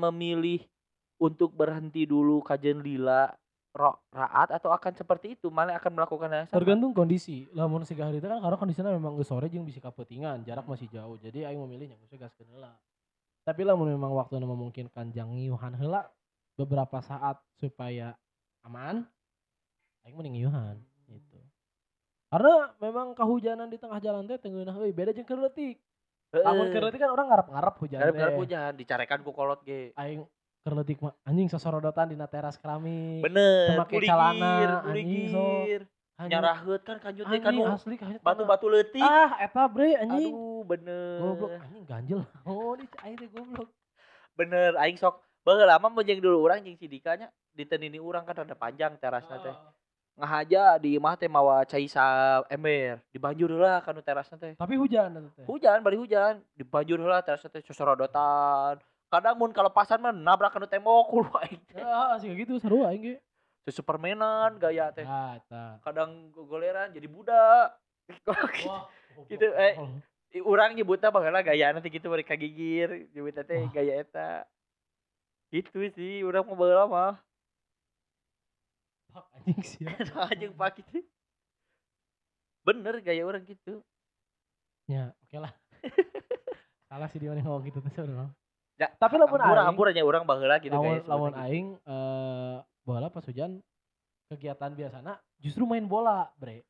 [0.00, 0.64] memilih
[1.18, 3.28] untuk berhenti dulu kajian lila
[3.78, 6.56] raat atau akan seperti itu malah akan melakukan yang sama.
[6.58, 10.42] tergantung kondisi lamun si hari itu kan karena kondisinya memang geus sore jeung bisa kapetingan
[10.42, 12.74] jarak masih jauh jadi aing memilih yang gas heula
[13.46, 16.10] tapi lamun memang waktu memungkinkan jang ngiuhan heula
[16.58, 18.18] beberapa saat supaya
[18.66, 19.06] aman
[20.02, 21.38] aing mending ngiuhan gitu
[22.28, 25.78] karena memang kehujanan di tengah jalan teh tengeunah euy beda jeung kerletik
[26.34, 28.36] lamun kerletik kan orang ngarep-ngarep hujan teh.
[28.36, 29.96] hujan dicarekan ku kolot ge.
[29.96, 30.28] aing
[30.62, 35.32] kerletik mah anjing sesorodotan di teras keramik Bener, kuligir, celana, anjing.
[36.18, 38.98] Anjing, Nyaraheut kan kanjut teh kan asli kanjut batu-batu leutik.
[39.06, 41.22] ah eta bre anjing Aduh, bener.
[41.22, 43.70] goblok anjing ganjel oh di aing teh goblok
[44.34, 48.38] Bener, aing sok baheula mah mun jeung dulu urang jeung Sidika nya ditenini urang kan
[48.42, 49.54] rada panjang terasna teh.
[50.18, 54.58] Ngahaja di imah teh mawa cai sa ember, dibanjur heula kanu terasna teh.
[54.58, 58.82] tapi hujan teh Hujan, bari hujan, dibanjur heula terasna teh sosorodotan.
[59.08, 61.80] Kadang mun kalepasan mah nabrak kanu tembok kulo aing teh.
[61.80, 63.16] ah sih gitu seru aing ge.
[63.68, 65.04] Supermanan gaya teh.
[65.08, 65.40] ah
[65.80, 67.72] Kadang gogoleran jadi budak.
[68.68, 68.88] wah
[69.26, 69.74] Gitu, eh.
[70.30, 74.44] I- urang nyebutnya baheula gaya nanti gitu mereka gigir nyebutnya teh gaya eta.
[75.48, 77.14] Gitu sih urang mau baheula mah.
[79.08, 79.84] Fuck anjing sih
[80.28, 81.00] anjing pak gitu.
[82.60, 83.80] Bener gaya orang gitu.
[84.84, 85.52] Ya oke lah.
[86.92, 88.28] Salah sih dia ngomong gitu tuh sebenarnya
[88.78, 93.10] Ya, tapi lamun aing ampura aja orang baheula gitu lamun guys lamun aing eh bola
[93.10, 93.58] pas hujan
[94.30, 96.62] kegiatan biasana justru main bola bre.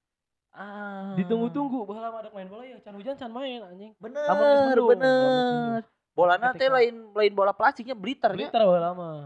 [0.57, 1.13] Ah.
[1.21, 3.93] Ditunggu-tunggu baheula mah ada main bola ya can hujan can main anjing.
[4.01, 5.85] Bener Lamun bener.
[6.17, 9.21] bolana teh lain lain bola plastiknya bliter ya Twitter baheula mah.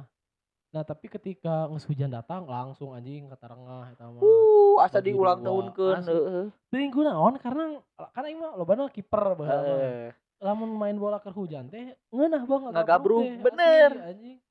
[0.72, 4.24] Nah, tapi ketika nges hujan datang langsung anjing ke tarengah eta mah.
[4.24, 6.44] Uh, asa diulang dua, tahunkeun heeh.
[6.72, 7.78] Teuing kunaon karena
[8.10, 9.70] karena ieu mah lobana kiper baheula.
[9.70, 10.21] Heeh.
[10.42, 13.90] Lamun main bola ke hujan teh ngeunah banget Ngagabruk, bener.
[14.10, 14.42] anjing.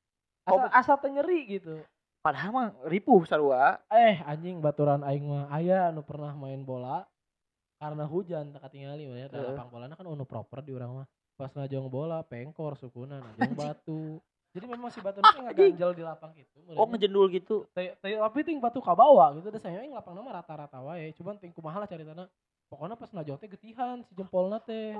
[0.48, 1.84] Asa asa teu nyeri gitu.
[2.24, 3.76] Padahal mah ripuh sarua.
[3.92, 7.04] Eh anjing baturan aing mah aya anu pernah main bola
[7.76, 9.52] karena hujan tak katingali we da Heeh.
[9.52, 11.08] lapang bolana kan anu proper di urang mah.
[11.36, 14.22] Pas ngajong bola pengkor sukunan najong batu.
[14.56, 16.56] Jadi memang si batu Ah, itu ngaganjal di lapang gitu.
[16.80, 17.68] Oh ngejendul gitu.
[17.76, 21.12] Tapi ting batu ka bawah gitu da saya aing lapang nama rata-rata wae.
[21.20, 22.32] Cuman ting kumaha lah caritana.
[22.72, 24.96] Pokoknya pas najong teh getihan si jempolna teh.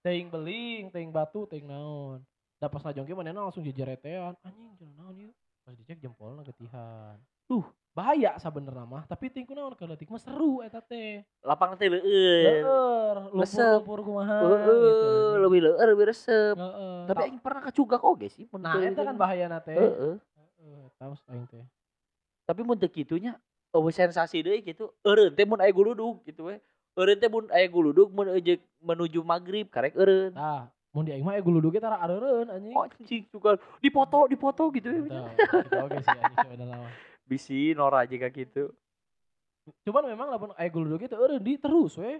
[0.00, 2.24] Teuing beling, teuing batu, teuing naon.
[2.56, 4.32] Da pas najong ge manehna langsung jejeretean.
[4.40, 5.32] Anjing jangan naon ieu.
[5.60, 7.20] Pas dicek jempolna getihan.
[7.44, 11.20] Duh, bahaya sabenerna mah, tapi ting kunaon keuletik mah seru eta teh.
[11.44, 13.28] Lapang teh leueur.
[13.28, 15.08] Lumpur-lumpur kumaha Heeh, gitu.
[15.44, 16.56] lebih leueur lebih resep.
[16.56, 16.96] Heeh.
[17.04, 19.20] Tapi aing pernah kacugak oge sih Nah, eta kan itu.
[19.20, 19.76] bahayana teh.
[19.76, 20.16] Heeh.
[20.16, 21.64] Heeh, tahu aing teh.
[22.48, 23.36] Tapi mun teu kitunya
[23.76, 24.88] eueuh sensasi deui gitu.
[25.04, 26.56] Eureun teh mun aya guludug gitu we.
[26.98, 30.34] Eureun teh mun aya guludug mun ejek menuju maghrib karek eureun.
[30.34, 32.74] Tah, mun di aing mah aya guluduge tara areureun anjing.
[32.74, 35.00] Oh anjing juga dipoto dipoto gitu ya.
[35.06, 35.18] Gitu
[35.78, 36.92] oge sih anjing sebenarnya mah.
[37.30, 38.74] Bisi Nora juga gitu.
[39.86, 42.18] Cuman memang lamun aya guluduge teh eureun di terus we.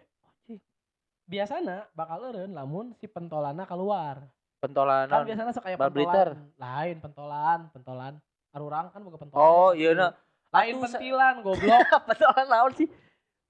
[1.26, 4.22] Biasana bakal eureun lamun si pentolana keluar.
[4.62, 5.10] Pentolan.
[5.10, 6.36] Kan biasana sok aya pentolan.
[6.60, 8.14] Lain pentolan, pentolan.
[8.54, 9.42] Arurang kan boga pentolan.
[9.42, 10.14] Oh iya na.
[10.54, 11.80] Lain pentilan goblok.
[12.08, 12.86] pentolan naon sih?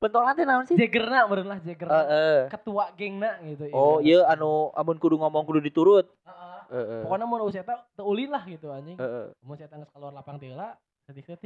[0.00, 0.80] Pentolan teh naon sih?
[0.80, 1.92] Jagerna meureun lah jagerna.
[1.92, 2.38] Heeh.
[2.48, 3.68] Ketua gengna gitu.
[3.76, 4.08] Oh ibaratna.
[4.08, 6.08] iya anu amun kudu ngomong kudu diturut.
[6.24, 6.60] Heeh.
[6.72, 7.00] Heeh.
[7.04, 8.96] Pokoknya mun usia eta teu ulin lah gitu anjing.
[8.96, 9.28] Heeh.
[9.44, 10.80] Mun saya geus keluar lapang teh heula,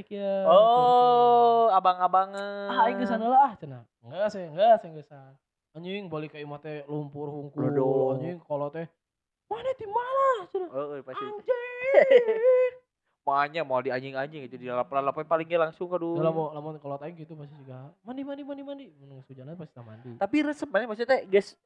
[0.07, 0.47] ya.
[0.47, 2.71] Oh, abang-abangan.
[2.71, 3.83] Ah, aing geus lah ah cenah.
[4.07, 5.11] Enggak sih, enggak sih geus.
[5.75, 7.75] Anjing balik ke imah teh lumpur hungkul.
[8.15, 8.87] Anjing kalau teh
[9.51, 10.69] mana di mana cenah.
[11.03, 11.27] Pasti.
[11.27, 12.73] Anjing.
[13.25, 17.17] Makanya mau di anjing-anjing itu di lap-lap paling langsung ke Kalau mau lamun kalau aing
[17.17, 18.87] gitu pasti juga mandi mandi mandi mandi.
[19.01, 20.11] Mun geus hujanan pasti mandi.
[20.21, 21.57] Tapi resep mana maksudnya guys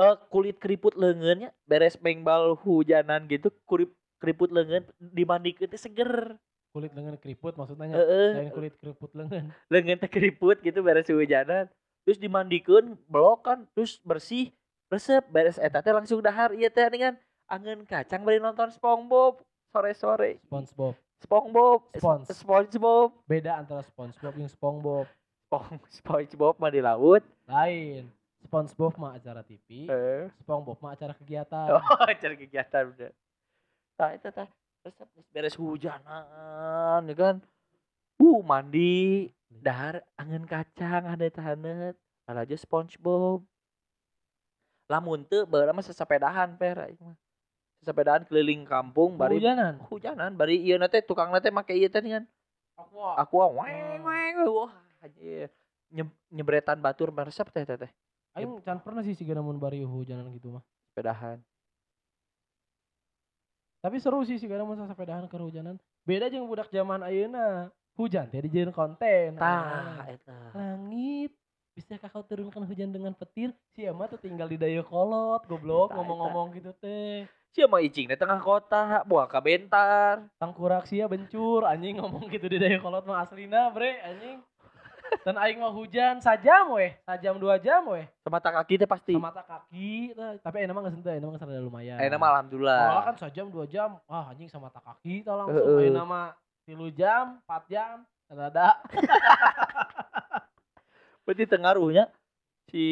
[0.00, 3.92] eh kulit keriput leungeunnya beres mengbal hujanan gitu kulit
[4.24, 6.40] keriput leungeun dimandikeun teh seger.
[6.72, 7.92] Kulit lengan keriput maksudnya.
[7.92, 8.48] Heeh.
[8.48, 9.52] Lain kulit keriput lengan.
[9.72, 11.68] Leungeun teh keriput gitu beres hujanan.
[12.08, 14.48] Terus dimandikeun blok kan terus bersih
[14.88, 17.20] resep beres eta teh langsung dahar ieu teh dengan
[17.52, 20.36] angin kacang bari nonton SpongeBob sore-sore.
[20.44, 20.94] SpongeBob.
[21.22, 22.26] SpongeBob, Spons.
[22.34, 25.06] SpongeBob, Beda antara SpongeBob yang SpongeBob.
[25.48, 27.22] Spong, SpongeBob mah di laut.
[27.48, 28.10] Lain.
[28.42, 30.26] SpongeBob mah acara TV, Eh.
[30.42, 31.66] SpongeBob mah acara kegiatan.
[31.78, 33.10] Oh, cari kegiatan udah.
[33.96, 34.48] Tah eta tah
[34.82, 34.98] geus
[35.30, 37.36] beres hujanan ya kan.
[38.18, 41.94] Uh, mandi, dahar angin kacang ada tahanet.
[42.26, 43.46] aja SpongeBob.
[44.90, 47.16] Lamun teu baheula mah sesapedahan per aing mah.
[47.82, 49.82] Sesapedahan keliling kampung bari Hujanan.
[49.90, 52.22] hujanan bari ieu na teh tukang teh make ieu teh kan.
[52.78, 53.18] Aqua.
[53.18, 54.70] Aku weng weng wah
[56.30, 57.90] nyebretan batur meresep teh teh teh
[58.38, 60.64] Aing can pernah sih siga namun bari hujanan gitu mah.
[60.94, 61.42] sepedahan.
[63.82, 65.76] Tapi seru sih siga namun sasepedahan ke hujanan.
[66.06, 67.68] Beda jeung budak zaman ayeuna.
[67.98, 69.36] Hujan teh dijieun konten.
[69.36, 70.06] Tah Ah.
[70.06, 70.38] eta.
[70.54, 71.34] Langit
[71.72, 73.48] Bisakah kau turunkan hujan dengan petir?
[73.72, 77.24] Si Ama tuh tinggal di Dayakolot, goblok ngomong-ngomong gitu teh.
[77.52, 80.24] Sia mah icing di tengah kota, buah ka bentar.
[80.40, 84.40] Tangkurak sia bencur, anjing ngomong gitu di Dayakolot mah aslina, bre, anjing.
[85.28, 88.08] Dan aing mah hujan sajam weh, sajam dua jam weh.
[88.24, 89.12] Semata kaki teh pasti.
[89.12, 92.00] Sama mata kaki, tapi enak mah geus henteu, enak mah lumayan.
[92.00, 92.82] Ayeuna mah alhamdulillah.
[92.88, 95.60] Malah kan sejam dua jam, wah anjing sama mata kaki tah langsung.
[95.60, 95.92] Heeh.
[95.92, 96.32] Ayeuna mah
[96.64, 98.78] 3 jam, 4 jam, rada
[101.26, 102.10] Berarti tengaruhnya
[102.70, 102.84] si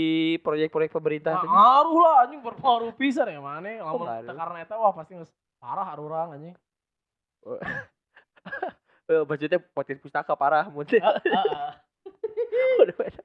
[0.43, 4.93] proyek-proyek pemerintah Nah, ngaruh lah anjing berpengaruh pisan ya mana lamun teu karena eta wah
[4.93, 5.31] pasti geus
[5.63, 6.57] parah arurang anjing
[9.11, 11.03] Eh, maksudnya potensi pustaka parah mun teh.
[11.03, 11.71] Heeh.
[12.79, 13.23] Udah beda.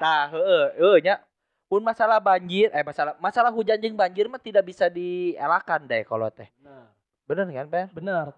[0.00, 1.20] Tah, heeh, heeh nya.
[1.68, 6.32] Pun masalah banjir, eh masalah masalah hujan jeung banjir mah tidak bisa dielakkan deh kalau
[6.32, 6.48] teh.
[6.64, 6.88] nah
[7.28, 7.86] Bener kan, Ben?
[7.92, 8.32] benar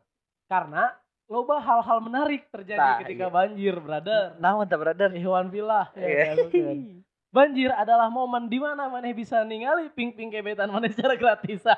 [0.51, 0.91] karena
[1.31, 3.33] loba hal-hal menarik terjadi Nah, ketika iya.
[3.33, 5.09] banjir brother Naon tah, brother?
[5.13, 6.25] Ikhwan Villa ya, Iya.
[6.35, 6.79] diagukeun.
[7.31, 11.63] banjir adalah momen di mana maneh bisa ningali ping-ping gebetan maneh secara gratis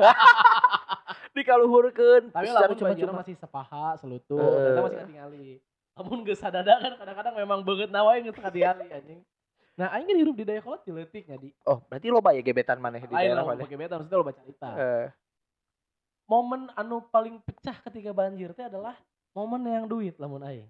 [1.33, 3.21] Dikaluhurkeun tapi lamun banjir cuma-cuma.
[3.21, 4.69] masih sepaha selutut Heeh.
[4.71, 5.49] eta masih katingali
[5.93, 9.21] lamun geus sadada kan kadang-kadang memang beungeut nawae geus katingali anjing
[9.73, 12.77] nah aing kan hirup di Dayakolot di leutik nya di Oh, berarti loba ya gebetan
[12.79, 13.65] maneh di daerah maneh.
[13.65, 15.07] pakai beta maksudnya lo baca cerita Eh,
[16.27, 18.97] momen anu paling pecah ketika banjir teh adalah
[19.33, 20.69] momen yang duit lamun aing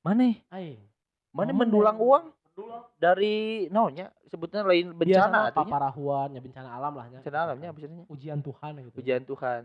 [0.00, 0.80] maneh aing
[1.28, 5.60] Mana mendulang yang- uang mendulang dari naonnya sebutnya lain bencana atunya.
[5.62, 9.62] paparahuan ya bencana alam lah nya Bencana alamnya biasanya ujian Tuhan gitu ujian Tuhan.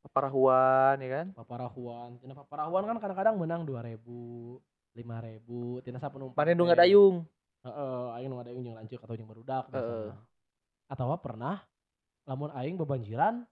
[0.00, 1.26] Paparahuan ya kan.
[1.34, 4.56] paparahuan tina paparahuan kan kadang-kadang menang dua ribu
[4.92, 6.68] lima ribu tina sa penumpang Mana nu teh.
[6.68, 7.16] ngadayung.
[7.60, 10.08] heeh aing nu ngadayung jeung lanceuk atau barudak Heeh.
[10.08, 10.16] biasana.
[10.88, 11.56] atawa pernah
[12.24, 13.44] lamun aing bebanjiran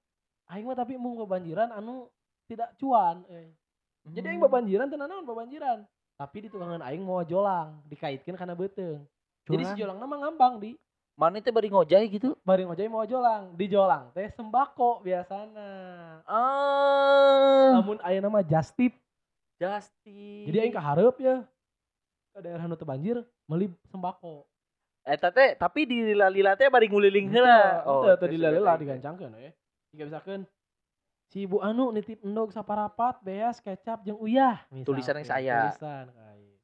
[0.48, 2.08] aing mah tapi mung bebanjiran anu
[2.48, 3.52] tidak cuan eh.
[4.08, 4.48] jadi aing Hmm.
[4.48, 5.84] bebanjiran teu naon bebanjiran
[6.16, 9.04] tapi di tukangan aing mau jolang dikaitkan karena beteung
[9.44, 10.00] jadi si Jolang?
[10.00, 10.72] nama ngambang di
[11.18, 12.38] Mana teh bari ngojay gitu.
[12.46, 15.70] bari ngojay mau jolang di jolang teh sembako biasana
[16.22, 17.74] Ah.
[17.74, 18.94] namun aya nama just tip
[19.58, 20.46] Justin.
[20.46, 21.42] jadi aing kahareup ya
[22.30, 24.46] ke daerah nu banjir meuli sembako
[25.02, 27.82] Eta teh tapi di lila-lila teh bari nguliling heula.
[27.82, 29.50] oh terus dilalela udah digancangkeun we
[29.90, 30.40] jika misalkan
[31.28, 34.86] si ibu anu nitip endog saparapat beas kecap jeung uyah misalkan.
[34.86, 35.56] Tulisan yang saya.
[35.68, 36.56] tulisan kayak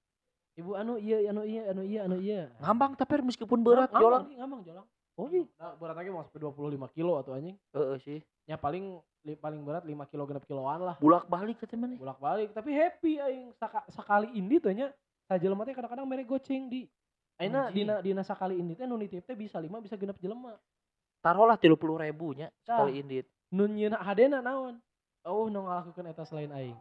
[0.55, 4.25] ibu anu iya anu iya anu iya anu iya Ngambang tapi meskipun berat Ngambang, jolang.
[4.33, 5.47] Ngambang jolang Oh iya.
[5.55, 8.19] nah, berat lagi mau sampai 25 kilo atau anjing Heeh sih.
[8.45, 11.95] ya paling li- paling berat 5 kilo genep kiloan lah Bulak-balik katanya mana?
[11.97, 14.91] bolak balik tapi happy aing Saka- sakali indi tuh nya
[15.25, 16.89] sajelema teh kadang-kadang mere goceng di
[17.35, 20.55] Aina dina dina sakali indi teh nu nitip teh bisa lima bisa genep jelema
[21.21, 22.79] Taruhlah 30 ribunya Tah.
[22.79, 23.25] sekali indit.
[23.55, 24.83] Nun nyeuna hadena naon
[25.23, 26.79] oh nu ngalakukeun eta selain aing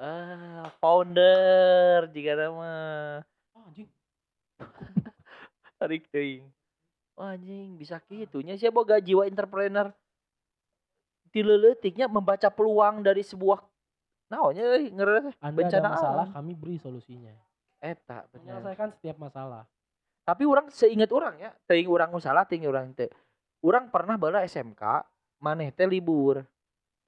[0.00, 2.72] Ah, founder jika nama
[3.52, 3.84] oh anjing
[5.76, 6.48] tarik teuing.
[7.12, 9.92] Wah, anjing bisa kitunya sih boga jiwa entrepreneur.
[11.28, 13.60] Dileutiknya membaca peluang dari sebuah
[14.32, 14.88] naonnya
[15.36, 16.36] anda bencana ada masalah alam.
[16.40, 17.34] kami beri solusinya
[17.82, 18.56] Eta bener.
[18.62, 19.66] menyelesaikan setiap masalah
[20.24, 23.10] Tapi orang seingat orang ya, teuing urang nu salah teuing urang teu.
[23.60, 24.80] Urang pernah bala SMK,
[25.40, 26.44] maneh teh libur.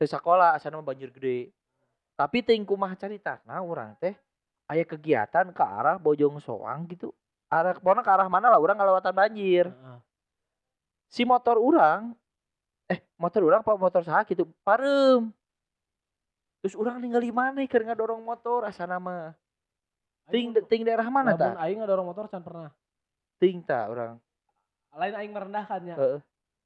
[0.00, 1.52] Teu sakola asana mah banjir gede.
[2.16, 4.16] Tapi teuing kumaha caritana urang teh
[4.66, 7.12] aya kegiatan ke arah Bojong Soang gitu.
[7.52, 9.68] Arah pokona ke arah mana lah urang ngalewatan banjir.
[11.12, 12.16] Si motor urang
[12.88, 15.28] eh motor urang apa motor saha gitu parem.
[16.64, 19.36] Terus urang ningali maneh keur ngadorong motor asana mah.
[20.32, 21.58] Ting ting daerah mana ta?
[21.60, 22.70] aing ngadorong motor can pernah
[23.42, 24.16] Ting ta urang.
[24.92, 26.20] lain aing merendahkannya Heeh.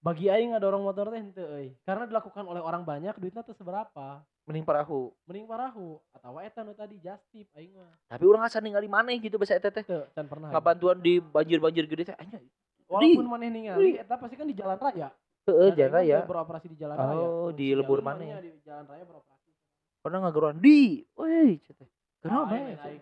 [0.06, 4.22] Bagi aing ngadorong motor teh henteu euy karena dilakukan oleh orang banyak duitnya teh seberapa
[4.46, 5.10] Mending parahu.
[5.26, 9.18] mending parahu atau eta nu tadi just tip aing mah Tapi orang asa ningali maneh
[9.18, 9.82] gitu bahasa eta teh.
[9.82, 10.54] teu can pernah aing.
[10.54, 12.38] Ngabantuan di banjir-banjir gede teh anya.
[12.86, 15.10] walaupun maneh ningali eta pasti kan di jalan raya
[15.46, 16.18] Heeh, jalan aing ya.
[16.22, 18.30] mah beroperasi di jalan raya Oh, di lebur maneh.
[18.38, 19.50] di jalan raya beroperasi
[19.98, 21.02] Pernah ngageruan di.
[21.18, 21.88] Woi, cenah.
[22.22, 22.46] Kenapa?
[22.46, 23.00] Ah, aing lain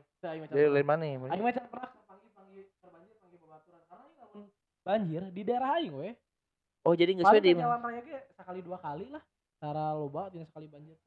[0.49, 1.11] aing lain maneh.
[1.21, 4.45] aing mah pernah panggil panggil terbanjir panggil babaturan karena lamun
[4.81, 6.17] banjir di daerah aing we
[6.85, 9.25] Oh, jadi paling we di ke jalan raya ge sekali dua kali lah
[9.57, 11.01] cara loba tina sekali banjir.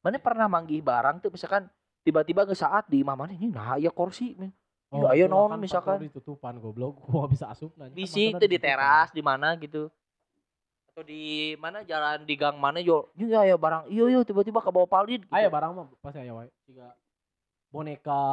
[0.00, 1.68] Mana pernah manggih barang tuh misalkan
[2.00, 4.48] tiba-tiba ke saat di imah maneh ini nah aya kursi men.
[4.90, 5.96] Ini aya itulah naon kan misalkan.
[6.00, 9.92] ditutupan goblok gua bisa asup nanya Bisi itu di teras di mana gitu.
[10.88, 13.12] Atau di mana jalan di gang mana yo.
[13.12, 13.92] Ini aya barang.
[13.92, 15.36] Iya iya tiba-tiba ke bawah palid gitu.
[15.36, 16.96] aya barang mah pasti aya wae siga
[17.70, 18.26] boneka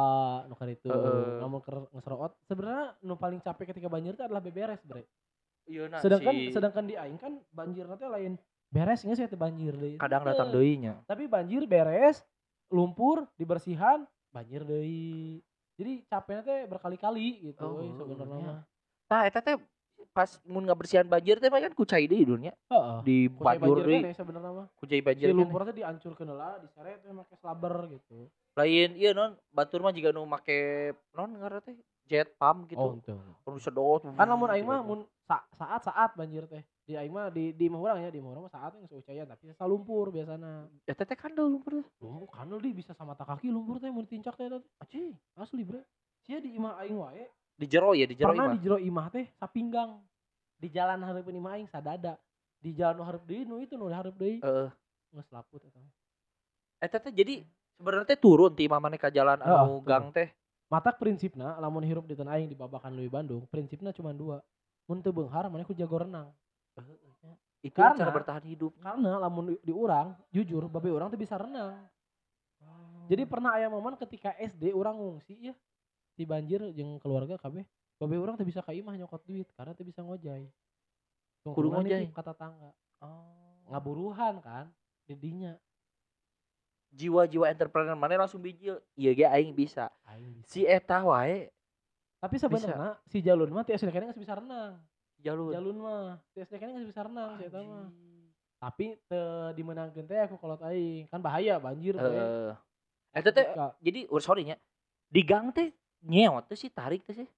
[0.50, 1.38] nu itu Heeh.
[1.38, 1.62] namun
[1.94, 5.06] ngeseroot sebenarnya nu paling capek ketika banjir itu adalah beberes bre
[5.68, 8.40] Iya nah sedangkan si- sedangkan di aing kan banjir nanti lain.
[8.68, 9.96] Beres nggak sih banjir deui?
[9.96, 10.96] Kadang datang deui nya.
[11.04, 12.24] tapi banjir beres
[12.68, 15.40] lumpur dibersihan banjir deui.
[15.78, 18.54] Jadi capeknya teh berkali-kali gitu Oh, sebenarnya iya.
[19.08, 19.56] Nah, eta teh
[20.10, 22.52] pas mun ngabersihan banjir teh kan kucai deui dunya.
[22.68, 22.98] heeh.
[23.04, 23.94] Di Kucai bajur banjir deui.
[23.94, 24.66] kan ya sebenarnya mah.
[24.74, 25.36] Kucai si banjir kan.
[25.38, 28.18] lumpur teh dihancurkeun heula diseret teh make slaber gitu.
[28.52, 30.58] Lain iya non batur mah juga nu make
[31.14, 32.80] non ngaran teh jet pump gitu.
[32.80, 32.98] Oh
[33.46, 36.64] oh, sedot kan lamun aing mah mun sa- saat saat banjir teh.
[36.88, 39.28] Di aing mah di di imah urang ya di imah urang mah saat yang seucayan
[39.28, 40.64] tapi sa lumpur biasana.
[40.88, 44.08] Ya teh kan dulu lumpur lumpur kan di bisa sama tak kaki lumpur teh mun
[44.08, 44.64] tincak teh teh.
[44.80, 45.84] Aci asli bre.
[46.24, 47.28] Sia di imah aing wae.
[47.60, 48.56] Di jero ya di jero imah.
[48.56, 50.00] di jero imah teh sapinggang
[50.56, 52.16] di jalan hareupeun imah aing sadada
[52.58, 54.40] di jalan nu hareup deui nu itu nu hareup deui.
[54.40, 54.72] Heeh.
[55.08, 55.80] geus laput eta
[56.84, 57.40] eta teh jadi
[57.80, 60.32] sebenarnya teh turun ti imah maneh ka jalan anu gang teh.
[60.68, 64.44] Mata prinsipna lamun hirup di tanah aing di babakan leuwih Bandung prinsipna cuma dua
[64.88, 66.32] mun teu beunghar maneh ku jago renang.
[67.60, 68.72] Itu Karena- cara bertahan hidup.
[68.78, 71.76] karena lamun di, urang jujur babe urang tuh bisa renang.
[73.08, 75.54] Jadi pernah aya momen ketika SD urang ngungsi ya
[76.12, 77.64] di banjir jeung keluarga kabeh
[77.96, 80.44] babe urang tuh bisa ka imah nyokot duit karena tuh bisa ngojay
[81.40, 82.04] Kudu Tungkungan ngojay.
[82.12, 82.70] kata tangga.
[83.68, 84.66] Ngaburuhan kan
[85.04, 85.56] didinya
[86.88, 89.88] jiwa-jiwa entrepreneur maneh langsung bijil iya ge aing bisa.
[90.04, 90.48] Aing bisa.
[90.48, 91.48] Si eta wae
[92.18, 94.78] tapi sebenarnya si jalun mah ti SD kene geus bisa renang.
[95.22, 95.76] Jalur jalun.
[95.78, 97.86] Mah ti SD kene geus bisa renang si eta mah.
[98.58, 101.06] Tapi teu dimenangkeun teh aku kolot aing.
[101.06, 102.10] Kan bahaya banjir teh.
[102.10, 102.50] Heeh.
[103.14, 103.46] eta teh
[103.78, 104.56] jadi oh, sorry nya.
[105.06, 105.70] Di gang teh
[106.02, 107.28] nyeot teh sih tarik teh sih.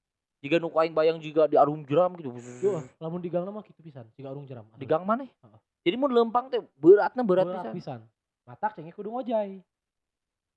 [0.40, 2.32] Jika nu aing bayang juga di arum jeram gitu.
[2.64, 4.64] Yo, lamun di gang mah kitu pisan, siga urung jeram.
[4.80, 5.28] di gang mana?
[5.28, 5.60] Heeh.
[5.84, 8.00] jadi mun lempang teh beratna berat, berat pisan.
[8.00, 8.00] pisan.
[8.48, 9.60] matak kudu ngojay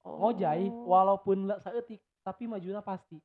[0.04, 0.20] Oh.
[0.20, 3.16] ngojay walaupun le- saeutik tapi majuna pasti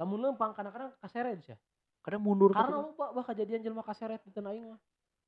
[0.00, 1.56] lamun lempang kadang-kadang kaseret ya.
[2.00, 4.80] Kadang mundur karena loba bah kejadian jelema kaseret di tanah mah.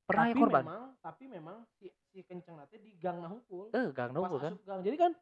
[0.08, 0.62] Pernah ya tapi korban.
[0.64, 3.68] memang tapi memang si, si kenceng nate di gang nahungkul.
[3.76, 4.56] Eh, gang nunggu kan.
[4.56, 4.80] asup gang.
[4.80, 5.12] Jadi kan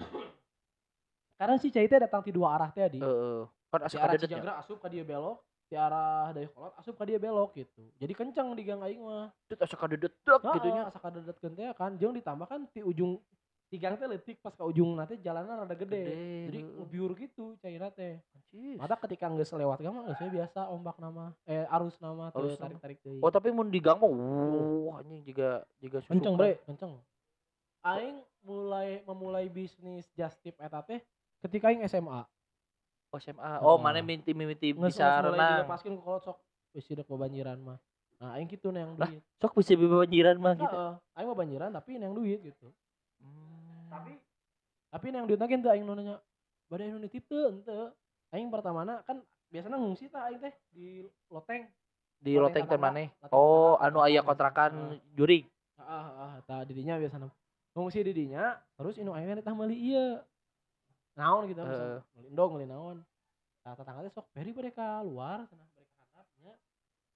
[1.40, 3.48] karena si cai datang di dua arah teh di Heeh.
[3.72, 7.04] Kan di asup arah ada Cijangra asup ke dia belok di arah Dayakolot asup ke
[7.08, 7.82] dia belok gitu.
[7.96, 9.32] Jadi kenceng di gang aing mah.
[9.48, 10.82] Itu asup detek Nah, gitu nya.
[10.92, 11.96] asa kadedet teh kan.
[11.96, 13.16] Jeung ditambah kan di ujung
[13.70, 16.02] di gang teh leutik pas ke ujung nanti jalanan rada gede,
[16.50, 16.74] jadi heeh.
[16.82, 18.18] ngebiur gitu cairna teh
[18.74, 22.50] mata ketika geus lewat gang mah geus we biasa ombak nama eh arus nama nama.
[22.58, 26.58] tarik tarik deui Oh, tapi mun di gang mah wuh anjing juga juga kenceng bre
[26.66, 26.98] kenceng
[27.86, 30.98] aing mulai memulai bisnis just tip eta teh
[31.46, 32.26] ketika aing SMA
[33.10, 33.58] Oh, SMA.
[33.58, 33.82] Oh, Heeh.
[33.82, 35.66] mana minti minti bisa renang.
[35.66, 36.38] dilepaskeun ke kolot sok
[36.70, 37.78] wis sidak babanjiran mah
[38.18, 40.70] nah aing kitu na yang Lah, duit Sok bisa banjiran mah gitu.
[40.74, 42.78] Heeh, aing mah banjiran tapi yang duit gitu Hmm.
[43.90, 44.12] Tapi
[44.90, 46.16] tapi yang ente aing nu nanya
[46.70, 47.90] bade anu nitip teu henteu
[48.30, 49.18] aing pertamana kan
[49.50, 51.66] biasanya ngungsi tah aing teh di loteng
[52.20, 53.08] di Loteng loteng teh.
[53.18, 54.28] Loteng Oh, anu aya tetangga.
[54.28, 55.14] kontrakan Heeh.
[55.16, 55.44] jurig.
[55.80, 57.26] heeh heeh tah didinya biasana
[57.74, 60.20] ngungsi di dinya terus inu aing teh meuli ieu
[61.18, 61.70] naon gitu Heeh.
[61.70, 62.96] misal meuli endog meuli naon
[63.66, 66.54] tah tetangga teh sok beri bade ka luar cenah bari ka handap nya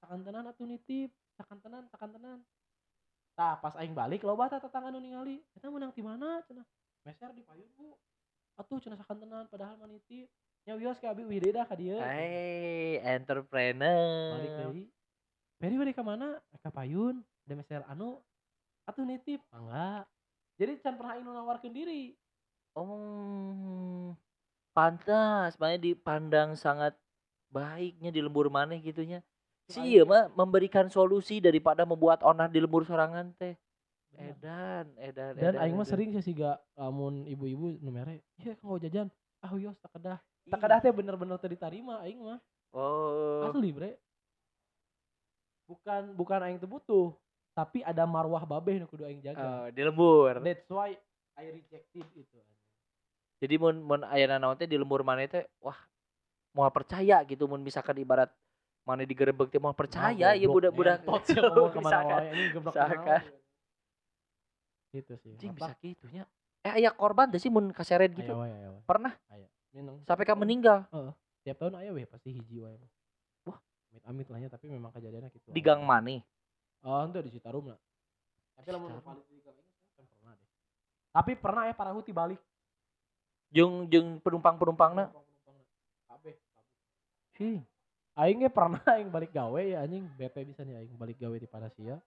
[0.02, 2.38] sakantenan atuh nitip sakantenan sakantenan
[3.35, 6.66] tah pas aing balik loba tah tetangga nu ningali eta menang di mana cenah?
[7.03, 7.94] Meser di payun bu.
[8.55, 10.31] Atuh cenah sakantenan padahal mah nitip
[10.64, 11.99] nya wios ka abi wide dah ka dieu.
[11.99, 14.38] Hey, balik entrepreneur.
[14.40, 14.88] deui
[15.59, 16.38] beri bari ka mana?
[16.62, 18.23] Ka payun ada meser anu.
[18.87, 20.07] Atuh nitip enggak.
[20.55, 22.14] Jadi can pernah aing nawarkeun diri.
[22.75, 24.14] Oh,
[24.75, 26.99] pantas, makanya dipandang sangat
[27.55, 29.23] baiknya di lembur maneh gitunya.
[29.64, 30.03] Si Soalnya- iya.
[30.05, 33.57] Mah memberikan solusi daripada membuat onah di lembur sorangan teh.
[34.14, 34.31] Bener.
[34.38, 35.92] Edan, edan, dan edan, aing mah edan.
[35.96, 39.09] sering sih siga lamun ibu-ibu nu mere iya kang jajan.
[39.42, 42.38] Ah wios tak kedah tak kedah teh bener-bener teu ditarima aing mah.
[42.70, 43.98] Oh, asli bre.
[45.66, 47.16] Bukan bukan aing teu butuh
[47.55, 49.66] tapi ada marwah babeh nu kudu aing jaga.
[49.66, 50.38] Oh, di lembur.
[50.42, 50.94] that's why
[51.35, 52.38] I rejected itu.
[53.42, 55.77] Jadi mun mun aya naon teh di lembur maneh teh wah
[56.55, 58.31] mau percaya gitu mun misalkan ibarat
[58.85, 62.73] mana digerebek teh mau percaya ya budak-budak tot sih ngomong ke mana wae ini geblek
[62.77, 63.23] Misalkan.
[64.92, 65.53] gitu sih Apa?
[65.57, 66.25] bisa gitunya.
[66.61, 68.37] Eh aya korban teh sih mun kaseret gitu.
[68.37, 68.83] Aya wae, aya wae.
[68.85, 69.49] Pernah Aya.
[69.73, 69.99] Minum.
[70.05, 70.85] sampai ka meninggal
[71.44, 72.77] Tiap tahun aya weh pasti hiji wae.
[73.49, 73.57] Wah.
[73.88, 75.49] amit-amit lah ya tapi memang kejadiannya gitu.
[75.49, 76.20] di gang maneh.
[76.85, 77.81] Oh, itu di Citarum lah.
[78.61, 79.16] Tapi lamun Citarum.
[79.16, 80.49] balik di gang ini kan pernah deh.
[81.09, 82.40] Tapi pernah ya para huti balik.
[83.49, 85.09] Jeung jeung penumpang-penumpangna.
[86.12, 86.37] Kabeh.
[87.40, 87.64] Sih.
[88.14, 91.50] Aing ge pernah aing balik gawe ya anjing bete bisa nih aing balik gawe di
[91.50, 91.98] Panasia.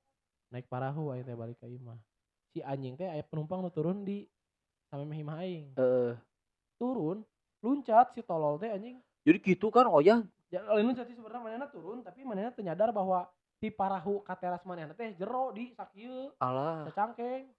[0.48, 2.00] Naik parahu aing teh balik ke imah.
[2.56, 4.24] Si anjing teh aya penumpang nu turun di
[4.88, 5.66] sampai mah imah aing.
[5.76, 6.16] Heeh.
[6.80, 7.28] Turun,
[7.60, 9.04] luncat si tolol teh anjing.
[9.28, 12.64] Jadi gitu kan oh ya Ya lain luncat sih sebenarnya manehna turun tapi manehna teu
[12.64, 13.28] nyadar bahwa
[13.60, 16.88] di parahu ka teras manehna teh jero di sakieu alah.
[16.88, 17.52] secangkeng.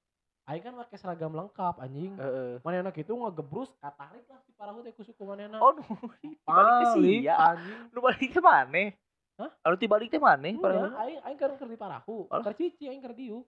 [0.49, 2.17] Aing kan pakai seragam lengkap anjing.
[2.17, 2.65] Heeh.
[2.65, 5.61] Manehna kitu ngegebrus katarik lah si parahu teh ku suku manehna.
[5.61, 5.85] Oh, nu
[6.25, 7.35] dibalik teh Balik, sia.
[7.37, 7.81] anjing.
[7.93, 8.89] Nu balik teh maneh.
[9.37, 9.51] Hah?
[9.63, 10.89] Anu dibalik teh maneh Nya, parahu.
[10.97, 12.17] aing aing keur keur di parahu.
[12.27, 13.45] Keur cici aing keur diuk.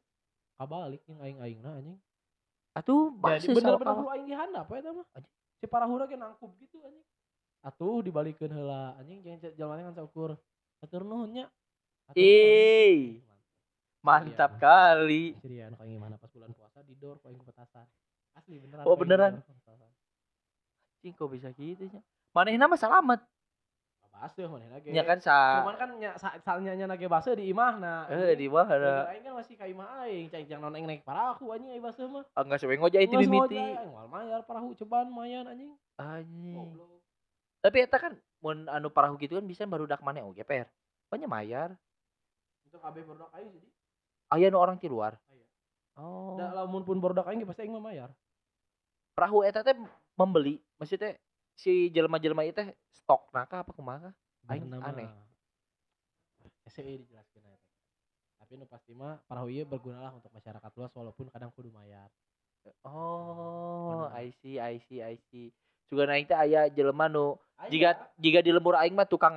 [0.54, 1.96] Kabalik yang aing aingna anjing.
[2.70, 5.06] Atuh Jadi bener-bener hulu aing di handap we eta mah.
[5.56, 7.02] Si parahuna ge nangkup gitu anjing.
[7.64, 10.36] Atuh dibalikeun heula anjing jangan jalmana kan saukur.
[10.78, 11.46] Atur nuhun nya.
[12.12, 13.24] Ih.
[14.00, 14.60] Mantap Iya.
[14.60, 15.24] kali.
[15.40, 17.86] Jadi ya anak aing mana pas bulan puasa aing ke petasan.
[18.34, 18.84] Asli beneran.
[18.86, 19.32] Oh, beneran?
[21.00, 22.00] Cing kok bisa gitu nya.
[22.36, 23.20] Manehna mah selamat.
[24.10, 24.92] Baseuh manehna ge.
[24.92, 28.04] Ya kan sa Cuman kan nya sa- salnya nya nage baseuh di imahna.
[28.10, 28.68] eh di mana?
[28.68, 32.10] Saudara aing kan masih ka imah aing, cai jangan aing naik parahu anjing aing baseuh
[32.10, 32.26] mah.
[32.36, 33.56] Enggak sewe ngojay itu mimiti.
[33.88, 35.72] wal mayar parahu cobaan mayan anjing.
[35.96, 36.74] Anjing.
[37.64, 38.12] Tapi eta kan
[38.44, 40.68] mun anu parahu gitu kan bisa barudak maneh oge per.
[41.08, 41.70] Pokoknya mayar.
[42.66, 43.68] Itu kabeh barudak aing jadi.
[44.30, 45.16] Aya nu orang di luar.
[46.00, 46.40] Oh.
[46.40, 48.10] Da lamun pun barudak aing pasti aing mah mayar.
[49.12, 49.76] Perahu eta teh
[50.16, 51.12] membeli, maksudnya
[51.52, 54.10] si jelema-jelema itu teh stok naka apa kumaha?
[54.48, 55.04] Aing aneh.
[55.04, 55.28] mah.
[56.72, 57.68] SEI dijelaskeun eta.
[58.40, 62.08] Tapi nu pasti mah parahu ieu bergunalah untuk masyarakat luas walaupun kadang kudu mayar.
[62.84, 64.08] Oh.
[64.12, 65.52] I see, I see, I see.
[65.92, 67.36] Juga aing teh aya jelema nu
[67.68, 69.36] jika jika di lembur aing mah tukang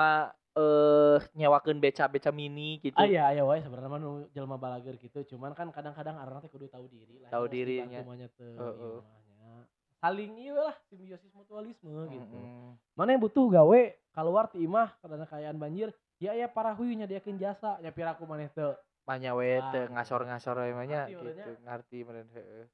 [0.53, 2.93] eh nyewakeun beca-beca mini gitu.
[2.95, 6.69] Aya aya wae sebenarnya mah nu jelema balager gitu, cuman kan kadang-kadang arana teh kudu
[6.69, 7.29] tahu diri lah.
[7.29, 7.99] Tahu harus dirinya.
[8.01, 8.77] dibantu mah nya teu, Heeh.
[8.77, 9.51] ieu mah nya.
[9.97, 12.37] Saling ieu lah simbiosis mutualisme gitu.
[12.37, 12.77] Mm-mm.
[12.93, 13.81] Mana yang butuh gawe
[14.13, 18.77] keluar ti imah karena kayaan banjir, ya aya parahu nyadiakeun jasa, nya piraku maneh teu.
[19.03, 19.93] Manya we Ah, teu gitu.
[19.95, 21.27] ngasor-ngasor we mah gitu.
[21.65, 22.65] Ngarti meureun heeh.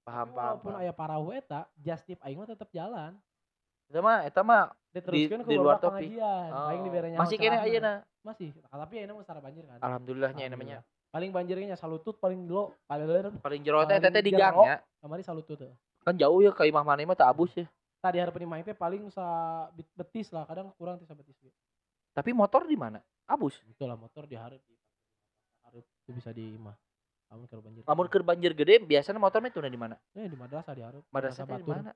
[0.00, 0.36] Tapi Paham paham.
[0.56, 0.80] walaupun paham.
[0.80, 3.12] aya parahu eta just tip aing mah tetep jalan
[3.88, 6.12] Eta mah eta mah di ke luar topik.
[6.12, 7.64] aing oh, masih kene ceramah.
[7.64, 7.94] ayeuna.
[8.20, 10.78] masih tapi ayeuna mah sara banjir kan Alhamdulillahnya ya namanya.
[11.08, 13.08] Paling banjirnya salutut paling lo paling
[13.40, 14.76] Paling jero teh di gang ya.
[15.00, 15.72] kamari salutut teh
[16.04, 17.64] Kan jauh ya ke imah mana mah teu abus ya.
[18.04, 19.24] tadi hareupeun imah teh paling sa
[19.96, 21.40] betis lah kadang kurang teh betis
[22.12, 23.00] Tapi motor di mana?
[23.24, 23.56] Abus.
[23.64, 24.76] itulah motor di hareup di
[25.64, 26.76] hareup itu bisa di imah
[27.28, 29.96] lamun keur banjir Lamun keur banjir gede biasanya motor mah tuna di mana?
[30.12, 31.92] eh di madrasah di hareup Madrasah di mana?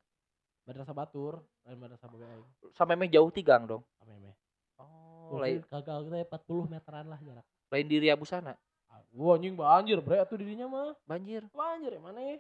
[0.66, 3.82] Madrasah batur lain madrasah boga aing Sampai meh jauh tigang dong.
[4.02, 4.34] ame meh
[4.78, 8.52] Oh, lain kagak teh 40 meteran lah jarak lain di Ria Busana.
[8.92, 11.46] Ah, Wah anjing banjir bre atuh didinya mah Banjir.
[11.52, 12.36] banjir ya mana ya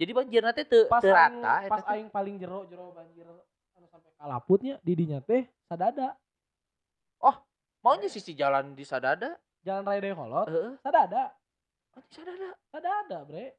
[0.00, 3.28] Jadi banjir nanti teu pas rata pas aing paling jero jero banjir
[3.76, 6.16] anu sampai kalaputnya didinya teh sadada
[7.84, 9.36] Maunya sisi jalan di Sadada.
[9.60, 10.72] jalan raya Dayakolot Heeh.
[10.80, 11.36] sadada
[11.92, 12.50] Oh, Sadada.
[12.72, 13.52] sadada bre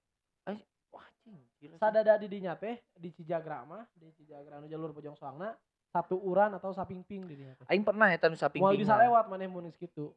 [1.76, 5.54] Sadada didinya teh di Cijagra mah di Cijagra anu jalur Bojong Soangna
[5.90, 7.66] satu uran atau sapingping didinya teh.
[7.72, 10.14] Aing pernah eta nu saping mau bisa lewat maneh mun kitu.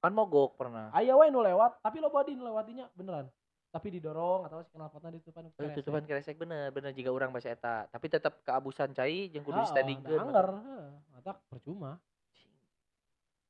[0.00, 0.88] Kan mogok pernah.
[0.92, 3.26] aya we nu lewat tapi lo body nu lewatinya beneran.
[3.70, 5.76] Tapi didorong atau si knalpotna ditutupan ku Eh, keresek.
[5.78, 7.86] tutupan keresek bener bener jika orang bahasa eta.
[7.86, 11.98] Tapi tetap keabusan cai jeung kudu di da anggar heeh, matak percuma.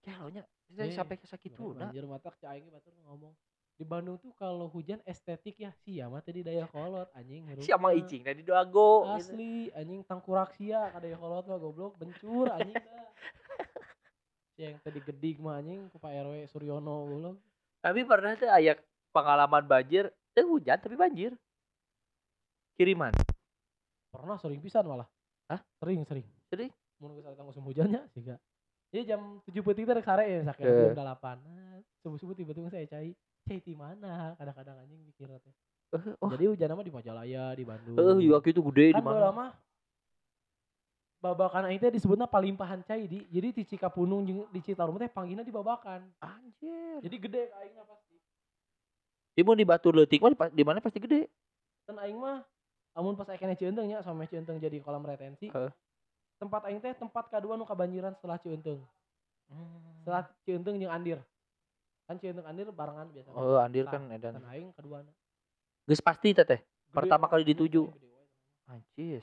[0.05, 1.91] Kalonya Eh, sampai ke nah.
[1.91, 3.35] banjir matak cai batur ngomong
[3.81, 7.73] di Bandung tuh kalau hujan estetik ya sia mah teh di Dayakolot anjing hirup Si
[7.73, 7.97] ama mah.
[7.97, 9.33] icing tadi doago gitu.
[9.33, 13.09] asli anjing tangkurak sia ka Dayakolot mah goblok bencur anjing dah
[14.61, 17.37] yang tadi gedik mah anjing ku Pak RW Suryono goblok
[17.81, 18.77] Tapi pernah tuh aya
[19.09, 21.33] pengalaman banjir, teu hujan tapi banjir.
[22.77, 23.17] Kiriman.
[24.09, 25.09] pernah sering pisan malah
[25.47, 25.61] Hah?
[25.77, 26.69] sering sering Sering?
[26.97, 28.37] mun geus ada musim hujannya sih gak
[28.91, 30.77] Iya jam tujuh putih itu sare ya sakit Eh.
[30.85, 31.37] jam delapan
[31.99, 33.15] subuh subuh tiba-tiba saya cai
[33.51, 34.39] cai di mana?
[34.39, 35.55] Kadang-kadang anjing mikir teh.
[35.91, 37.99] Eh, oh, jadi hujan mah di Majalaya di Bandung.
[37.99, 39.27] Eh iya gitu gede di kan mana?
[39.27, 39.47] lama
[41.21, 45.51] babakan aing teh disebutna palimpahan cai di jadi di Cikapunung di Citarum teh panggilna di
[45.51, 47.03] babakan Anjir.
[47.03, 48.15] jadi gede ka aingna pasti.
[49.35, 51.27] Di mau di batu leutik mah di di mana pasti gede.
[51.91, 52.47] dan aing mah
[52.95, 55.51] amun pas aing kena Cieunteng nya sama Cieunteng jadi kolam retensi.
[55.51, 55.75] Heeh.
[56.41, 58.81] tempat aing teh tempat kedua nu kabanjiran setelah Cieunteng
[60.01, 61.21] setelah Cieunteng jeung Andir
[62.11, 64.35] kan Cieunteng Andir barengan biasa Oh, Andir kan edan.
[64.35, 65.07] dan aing kedua
[65.87, 66.59] Geus pasti teh teh.
[66.91, 67.87] Pertama kali dituju.
[68.67, 69.23] Anjis.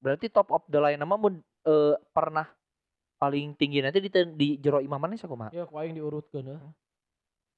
[0.00, 2.48] Berarti top of the line nama mun eh, pernah
[3.16, 5.52] paling tinggi nanti di, di jero imam mana sakumaha?
[5.52, 6.60] ya ku aing diurutkeun heuh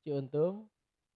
[0.02, 0.68] Cieunteng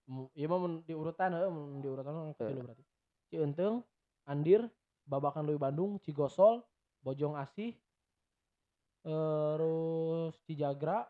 [0.09, 2.81] mu- ieu mah mun diurutan heuh mun diurutan kecil berarti
[3.29, 3.85] Cieunteng
[4.25, 4.65] Andir
[5.05, 6.65] Babakan Leuwi Bandung Cigosol
[7.05, 7.77] Bojong Asih
[9.05, 11.05] terus Cijagra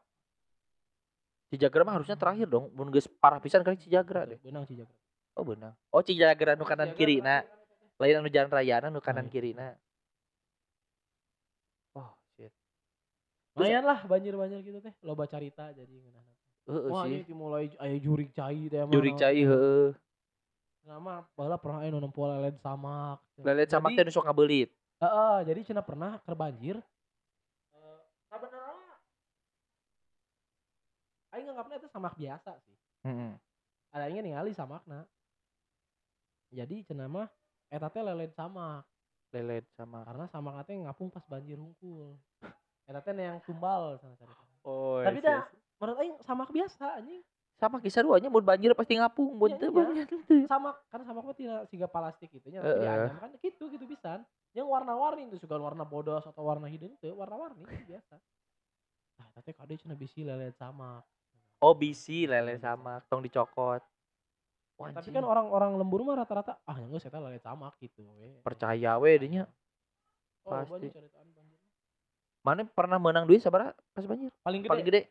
[1.48, 2.68] Cijagra mah harusnya terakhir dong.
[2.76, 4.36] Mun geus parah pisan kali Cijagra deh.
[4.44, 4.92] benang Cijagra
[5.38, 5.72] Oh benar.
[5.88, 7.40] Oh Cijagra nu kanan kiri nah.
[7.40, 7.96] terakhir.
[7.98, 9.32] Lain anu jalan raya nu kanan iya.
[9.32, 9.72] kiri nah.
[11.96, 12.52] Oh shit.
[13.56, 16.32] lumayan lah banjir-banjir gitu teh loba carita jadi ngeunahna.
[16.68, 17.24] Heeh wah sih.
[17.24, 19.96] ini mulai aya jurig cai teh mah Jurik cai heeh.
[20.84, 24.68] nama baheula pernah aya nu nempo leled samak Lelet sama teh nu sok ngabeulit.
[24.98, 26.76] Heeh, jadi cenah pernah keur banjir.
[27.70, 28.74] Eh, sabenerna
[31.34, 32.76] aing nganggapna itu samak biasa sih.
[33.04, 33.32] Heeh.
[33.92, 35.04] Ada aing ningali samakna.
[36.48, 37.28] Jadi cenah mah
[37.68, 38.84] eta teh leled samak
[39.28, 40.08] Lelet sama.
[40.08, 42.16] karena samak teh ngapung pas banjir hungkul.
[42.88, 44.32] Eta teh yang tumbal sana sana.
[44.64, 45.04] Oh.
[45.04, 45.44] Tapi dah
[45.76, 47.20] menurut aing samak biasa anjing.
[47.58, 49.74] sama kisah duanya mun banjir pasti ngapung Iya, teu iya.
[49.74, 50.46] banjir teu.
[50.46, 52.82] Samak kan samak mah tina siga plastik gitu nya tapi Heeh.
[52.86, 54.22] dianyam kan gitu gitu pisan.
[54.54, 58.14] Yang warna-warni itu suka warna bodos atau warna hidung teh warna-warni itu biasa.
[59.18, 61.02] Nah, teh kade cenah bisi leled samak.
[61.58, 63.82] Oh bisi lele sama tong dicokot.
[64.78, 68.38] Wah, Tapi kan orang-orang lembur mah rata-rata ah yang saya leled samak gitu we.
[68.46, 69.42] percaya we dinya.
[70.46, 70.94] Oh, pasti.
[72.46, 74.30] Mana pernah menang duit sabaraha pas banjir?
[74.46, 75.02] Paling gede, Paling gede.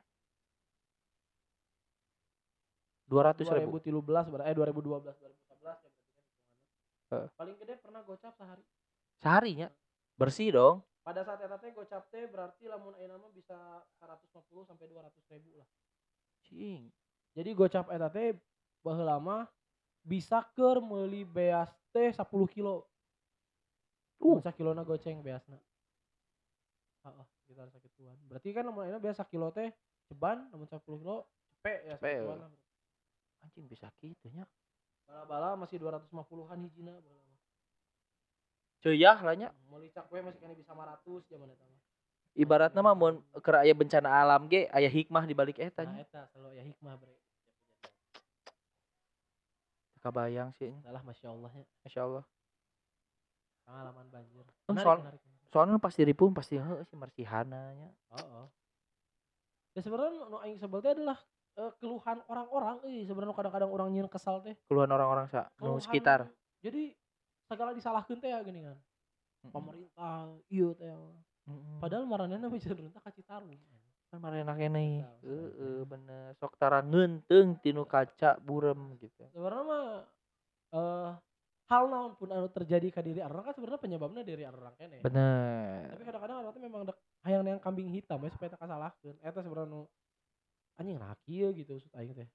[3.11, 3.79] 200 ribu.
[3.79, 6.35] 2013 ber- eh 2012 2014 ya berarti kan hitungannya.
[7.11, 7.27] Heeh.
[7.35, 8.63] Paling gede pernah gocap sehari.
[9.19, 9.67] Seharinya.
[10.15, 10.79] Bersih dong.
[11.03, 13.55] Pada saat eta teh gocap teh berarti lamun ayeuna mah bisa
[13.99, 15.67] 150 sampai 200 ribu lah.
[16.47, 16.87] Cing.
[17.35, 18.33] Jadi gocap eta teh
[18.81, 19.43] baheula mah
[20.01, 22.87] bisa keur meuli beas teh 10 kilo.
[24.17, 24.41] Uh.
[24.41, 25.59] Uh, kilona goceng beasna.
[27.05, 28.17] Heeh, sekitar sakituan.
[28.25, 29.69] Berarti kan lamun ayeuna beas kilo teh
[30.07, 32.51] ceban lamun 10 kilo cepet ya sakituan lah.
[33.45, 34.47] Anjing bisa gitu nya.
[35.05, 37.39] Bala-bala masih 250-an hijina baheula mah.
[38.81, 39.49] Ceyah lah nya.
[39.69, 41.86] Meuli cak we masih kena bisa 500 zaman eta mah.
[42.37, 43.17] Ibaratnya mah mun
[43.57, 46.05] aya bencana alam ge aya hikmah di balik eta Nah, nya.
[46.05, 47.15] eta selalu ya hikmah bre.
[49.97, 50.71] Kabayang sih.
[50.79, 51.65] Salah masya Allah ya.
[51.83, 52.23] Masyaallah.
[53.65, 54.45] Pengalaman banjir.
[54.45, 55.21] Oh, Menarik, soal- menarik.
[55.47, 57.89] Soalnya pasti ripung pasti heuh sih marsihanna nya.
[58.13, 58.47] Oh, oh.
[59.73, 61.17] Ya sebenarnya nu aing sebel teh adalah
[61.55, 64.55] eh, keluhan orang-orang euy sebenarnya kadang-kadang orang nyeun kesal teh.
[64.67, 66.29] Keluhan orang-orang sa nu sekitar.
[66.61, 66.93] Jadi
[67.47, 68.77] segala disalahkeun teh ya gini kan.
[69.47, 70.91] Pemerintah ieu teh.
[71.47, 71.79] Mm-mm.
[71.79, 73.55] Padahal maranehna mah pemerintah ka Citarum.
[74.07, 74.19] kan
[74.55, 75.03] keneh.
[75.03, 76.31] Tahu, Heeh bener.
[76.39, 79.27] Sok tarangeun teung tinu kaca burem gitu.
[79.31, 79.85] Sebenarnya mah
[80.75, 81.11] eh
[81.67, 85.03] hal naon pun anu terjadi ke diri orang kan sebenarnya penyebabnya dari orang kene.
[85.03, 85.91] Bener.
[85.91, 89.15] Tapi kadang-kadang orang memang dek hayang yang kambing hitam ya supaya tak kasalahkeun.
[89.19, 89.81] Eta sebenarnya nu
[90.79, 92.29] anjing nah kieu gitu maksud aing teh.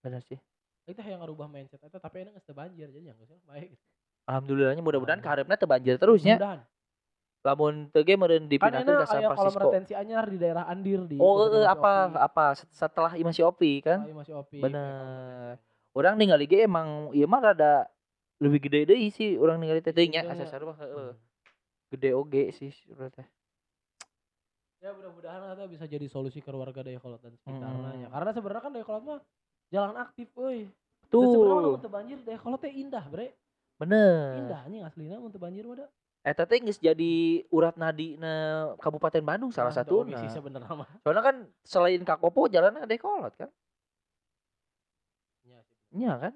[0.00, 0.40] Bener sih.
[0.88, 3.76] Teh hayang ngarubah mindset eta tapi enak geus banjir jadi yang geus baik.
[4.28, 5.44] Alhamdulillahnya mudah-mudahan Alhamdulillah.
[5.48, 6.36] kaharepna teu banjir terus nya.
[6.40, 6.60] Mudahan.
[7.42, 9.60] Lamun teu ge meureun Kan dipindahkeun enak ka San Francisco.
[9.66, 12.18] retensi anyar di daerah Andir di Oh, eh, Imasi apa Opi.
[12.20, 13.98] apa set- setelah Imasi Opi kan?
[14.00, 14.58] Ah, Imasi Opi.
[14.58, 15.58] Bener.
[15.92, 17.90] Orang ningali ge emang ieu mah rada
[18.38, 20.48] lebih gede deui sih orang ningali teh teuing nya Iya, asa iya.
[20.48, 21.10] sarua heeh.
[21.10, 21.18] Hmm.
[21.90, 23.26] Gede oge sih urang teh.
[24.78, 28.02] Ya mudah-mudahan eta bisa jadi solusi ke warga Dayakolot dan sekitarnya Hmm.
[28.02, 28.08] ya.
[28.08, 29.18] Karena sebenarnya kan Dayakolot mah
[29.68, 30.66] jalan aktif euy.
[31.04, 33.34] Dan sebenarnya Tuh, mun banjir Dayakolot teh indah, Bre.
[33.76, 34.38] bener.
[34.40, 35.90] Indah anjing aslina mun teu banjir mah.
[36.22, 40.46] Eta teh geus jadi urat nadina Kabupaten Bandung salah Ah, teu oge satu.
[40.78, 40.88] mah.
[41.02, 43.50] Soalnya kan selain Kakopo jalannya ada kolot kan?
[45.92, 46.34] Iya kan?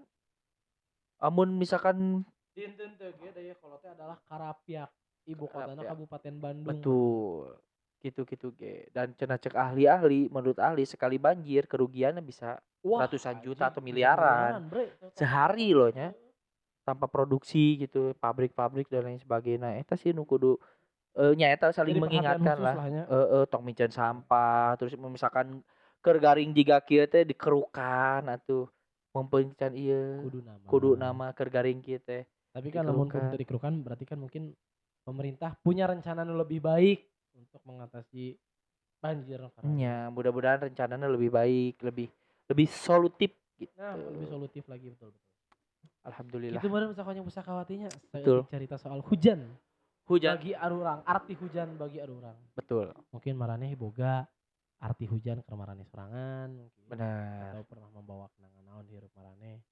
[1.23, 4.91] Amun misalkan Dinten teu ge Dayakolot teh adalah Karapiak,
[5.25, 5.87] ibu Karapiak.
[5.87, 6.67] Kabupaten Bandung.
[6.67, 7.57] betul
[7.97, 13.73] gitu-gitu ge dan cenah cek ahli-ahli menurut ahli sekali banjir kerugiannya bisa Wah, ratusan juta
[13.73, 14.69] atau miliaran.
[14.69, 14.95] Bre.
[15.17, 16.13] Sehari loh, nya.
[16.87, 20.55] Tanpa produksi gitu pabrik-pabrik dan lain sebagainya eta sih nu kudu
[21.19, 25.67] eh nya eta saling Jadi mengingatkan lah eh eh, tong mican sampah terus misalkan
[25.99, 28.71] keur garing jiga kieu teh dikerukan atuh
[29.11, 30.67] mempencan ieu kudu nama.
[30.71, 32.23] kudu nama keur garing kieu teh
[32.55, 33.73] Tapi kan namun pun dikerukan.
[33.83, 34.55] berarti kan mungkin
[35.03, 37.03] pemerintah punya rencana nu lebih baik
[37.35, 38.39] untuk mengatasi
[39.03, 39.39] banjir.
[39.67, 42.09] Nya mudah-mudahan rencananya lebih baik lebih
[42.49, 45.26] lebih solutif gitu Nah, lebih solutif lagi betul betul.
[46.07, 46.63] Alhamdulillah.
[46.63, 47.91] Itu benar pusakawanya pusakawatinya.
[48.15, 48.47] Betul.
[48.47, 49.43] Cerita soal hujan.
[50.07, 50.39] Hujan.
[50.39, 52.39] Bagi arurang, arti hujan bagi arurang.
[52.55, 52.95] Betul.
[53.11, 54.23] Mungkin marane boga
[54.79, 56.55] arti hujan ke marane serangan.
[56.87, 57.59] Benar.
[57.59, 59.67] Atau pernah membawa kenangan naon hirup marane.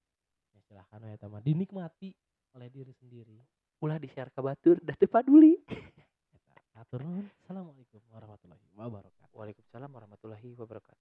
[0.50, 2.10] Ya silahkan ya teman dinikmati
[2.58, 3.38] oleh diri sendiri.
[3.78, 5.54] Ulah di share ke batur dan paduli.
[6.74, 7.06] Atur
[7.46, 9.30] Assalamualaikum warahmatullahi wabarakatuh.
[9.30, 10.98] Waalaikumsalam warahmatullahi wabarakatuh.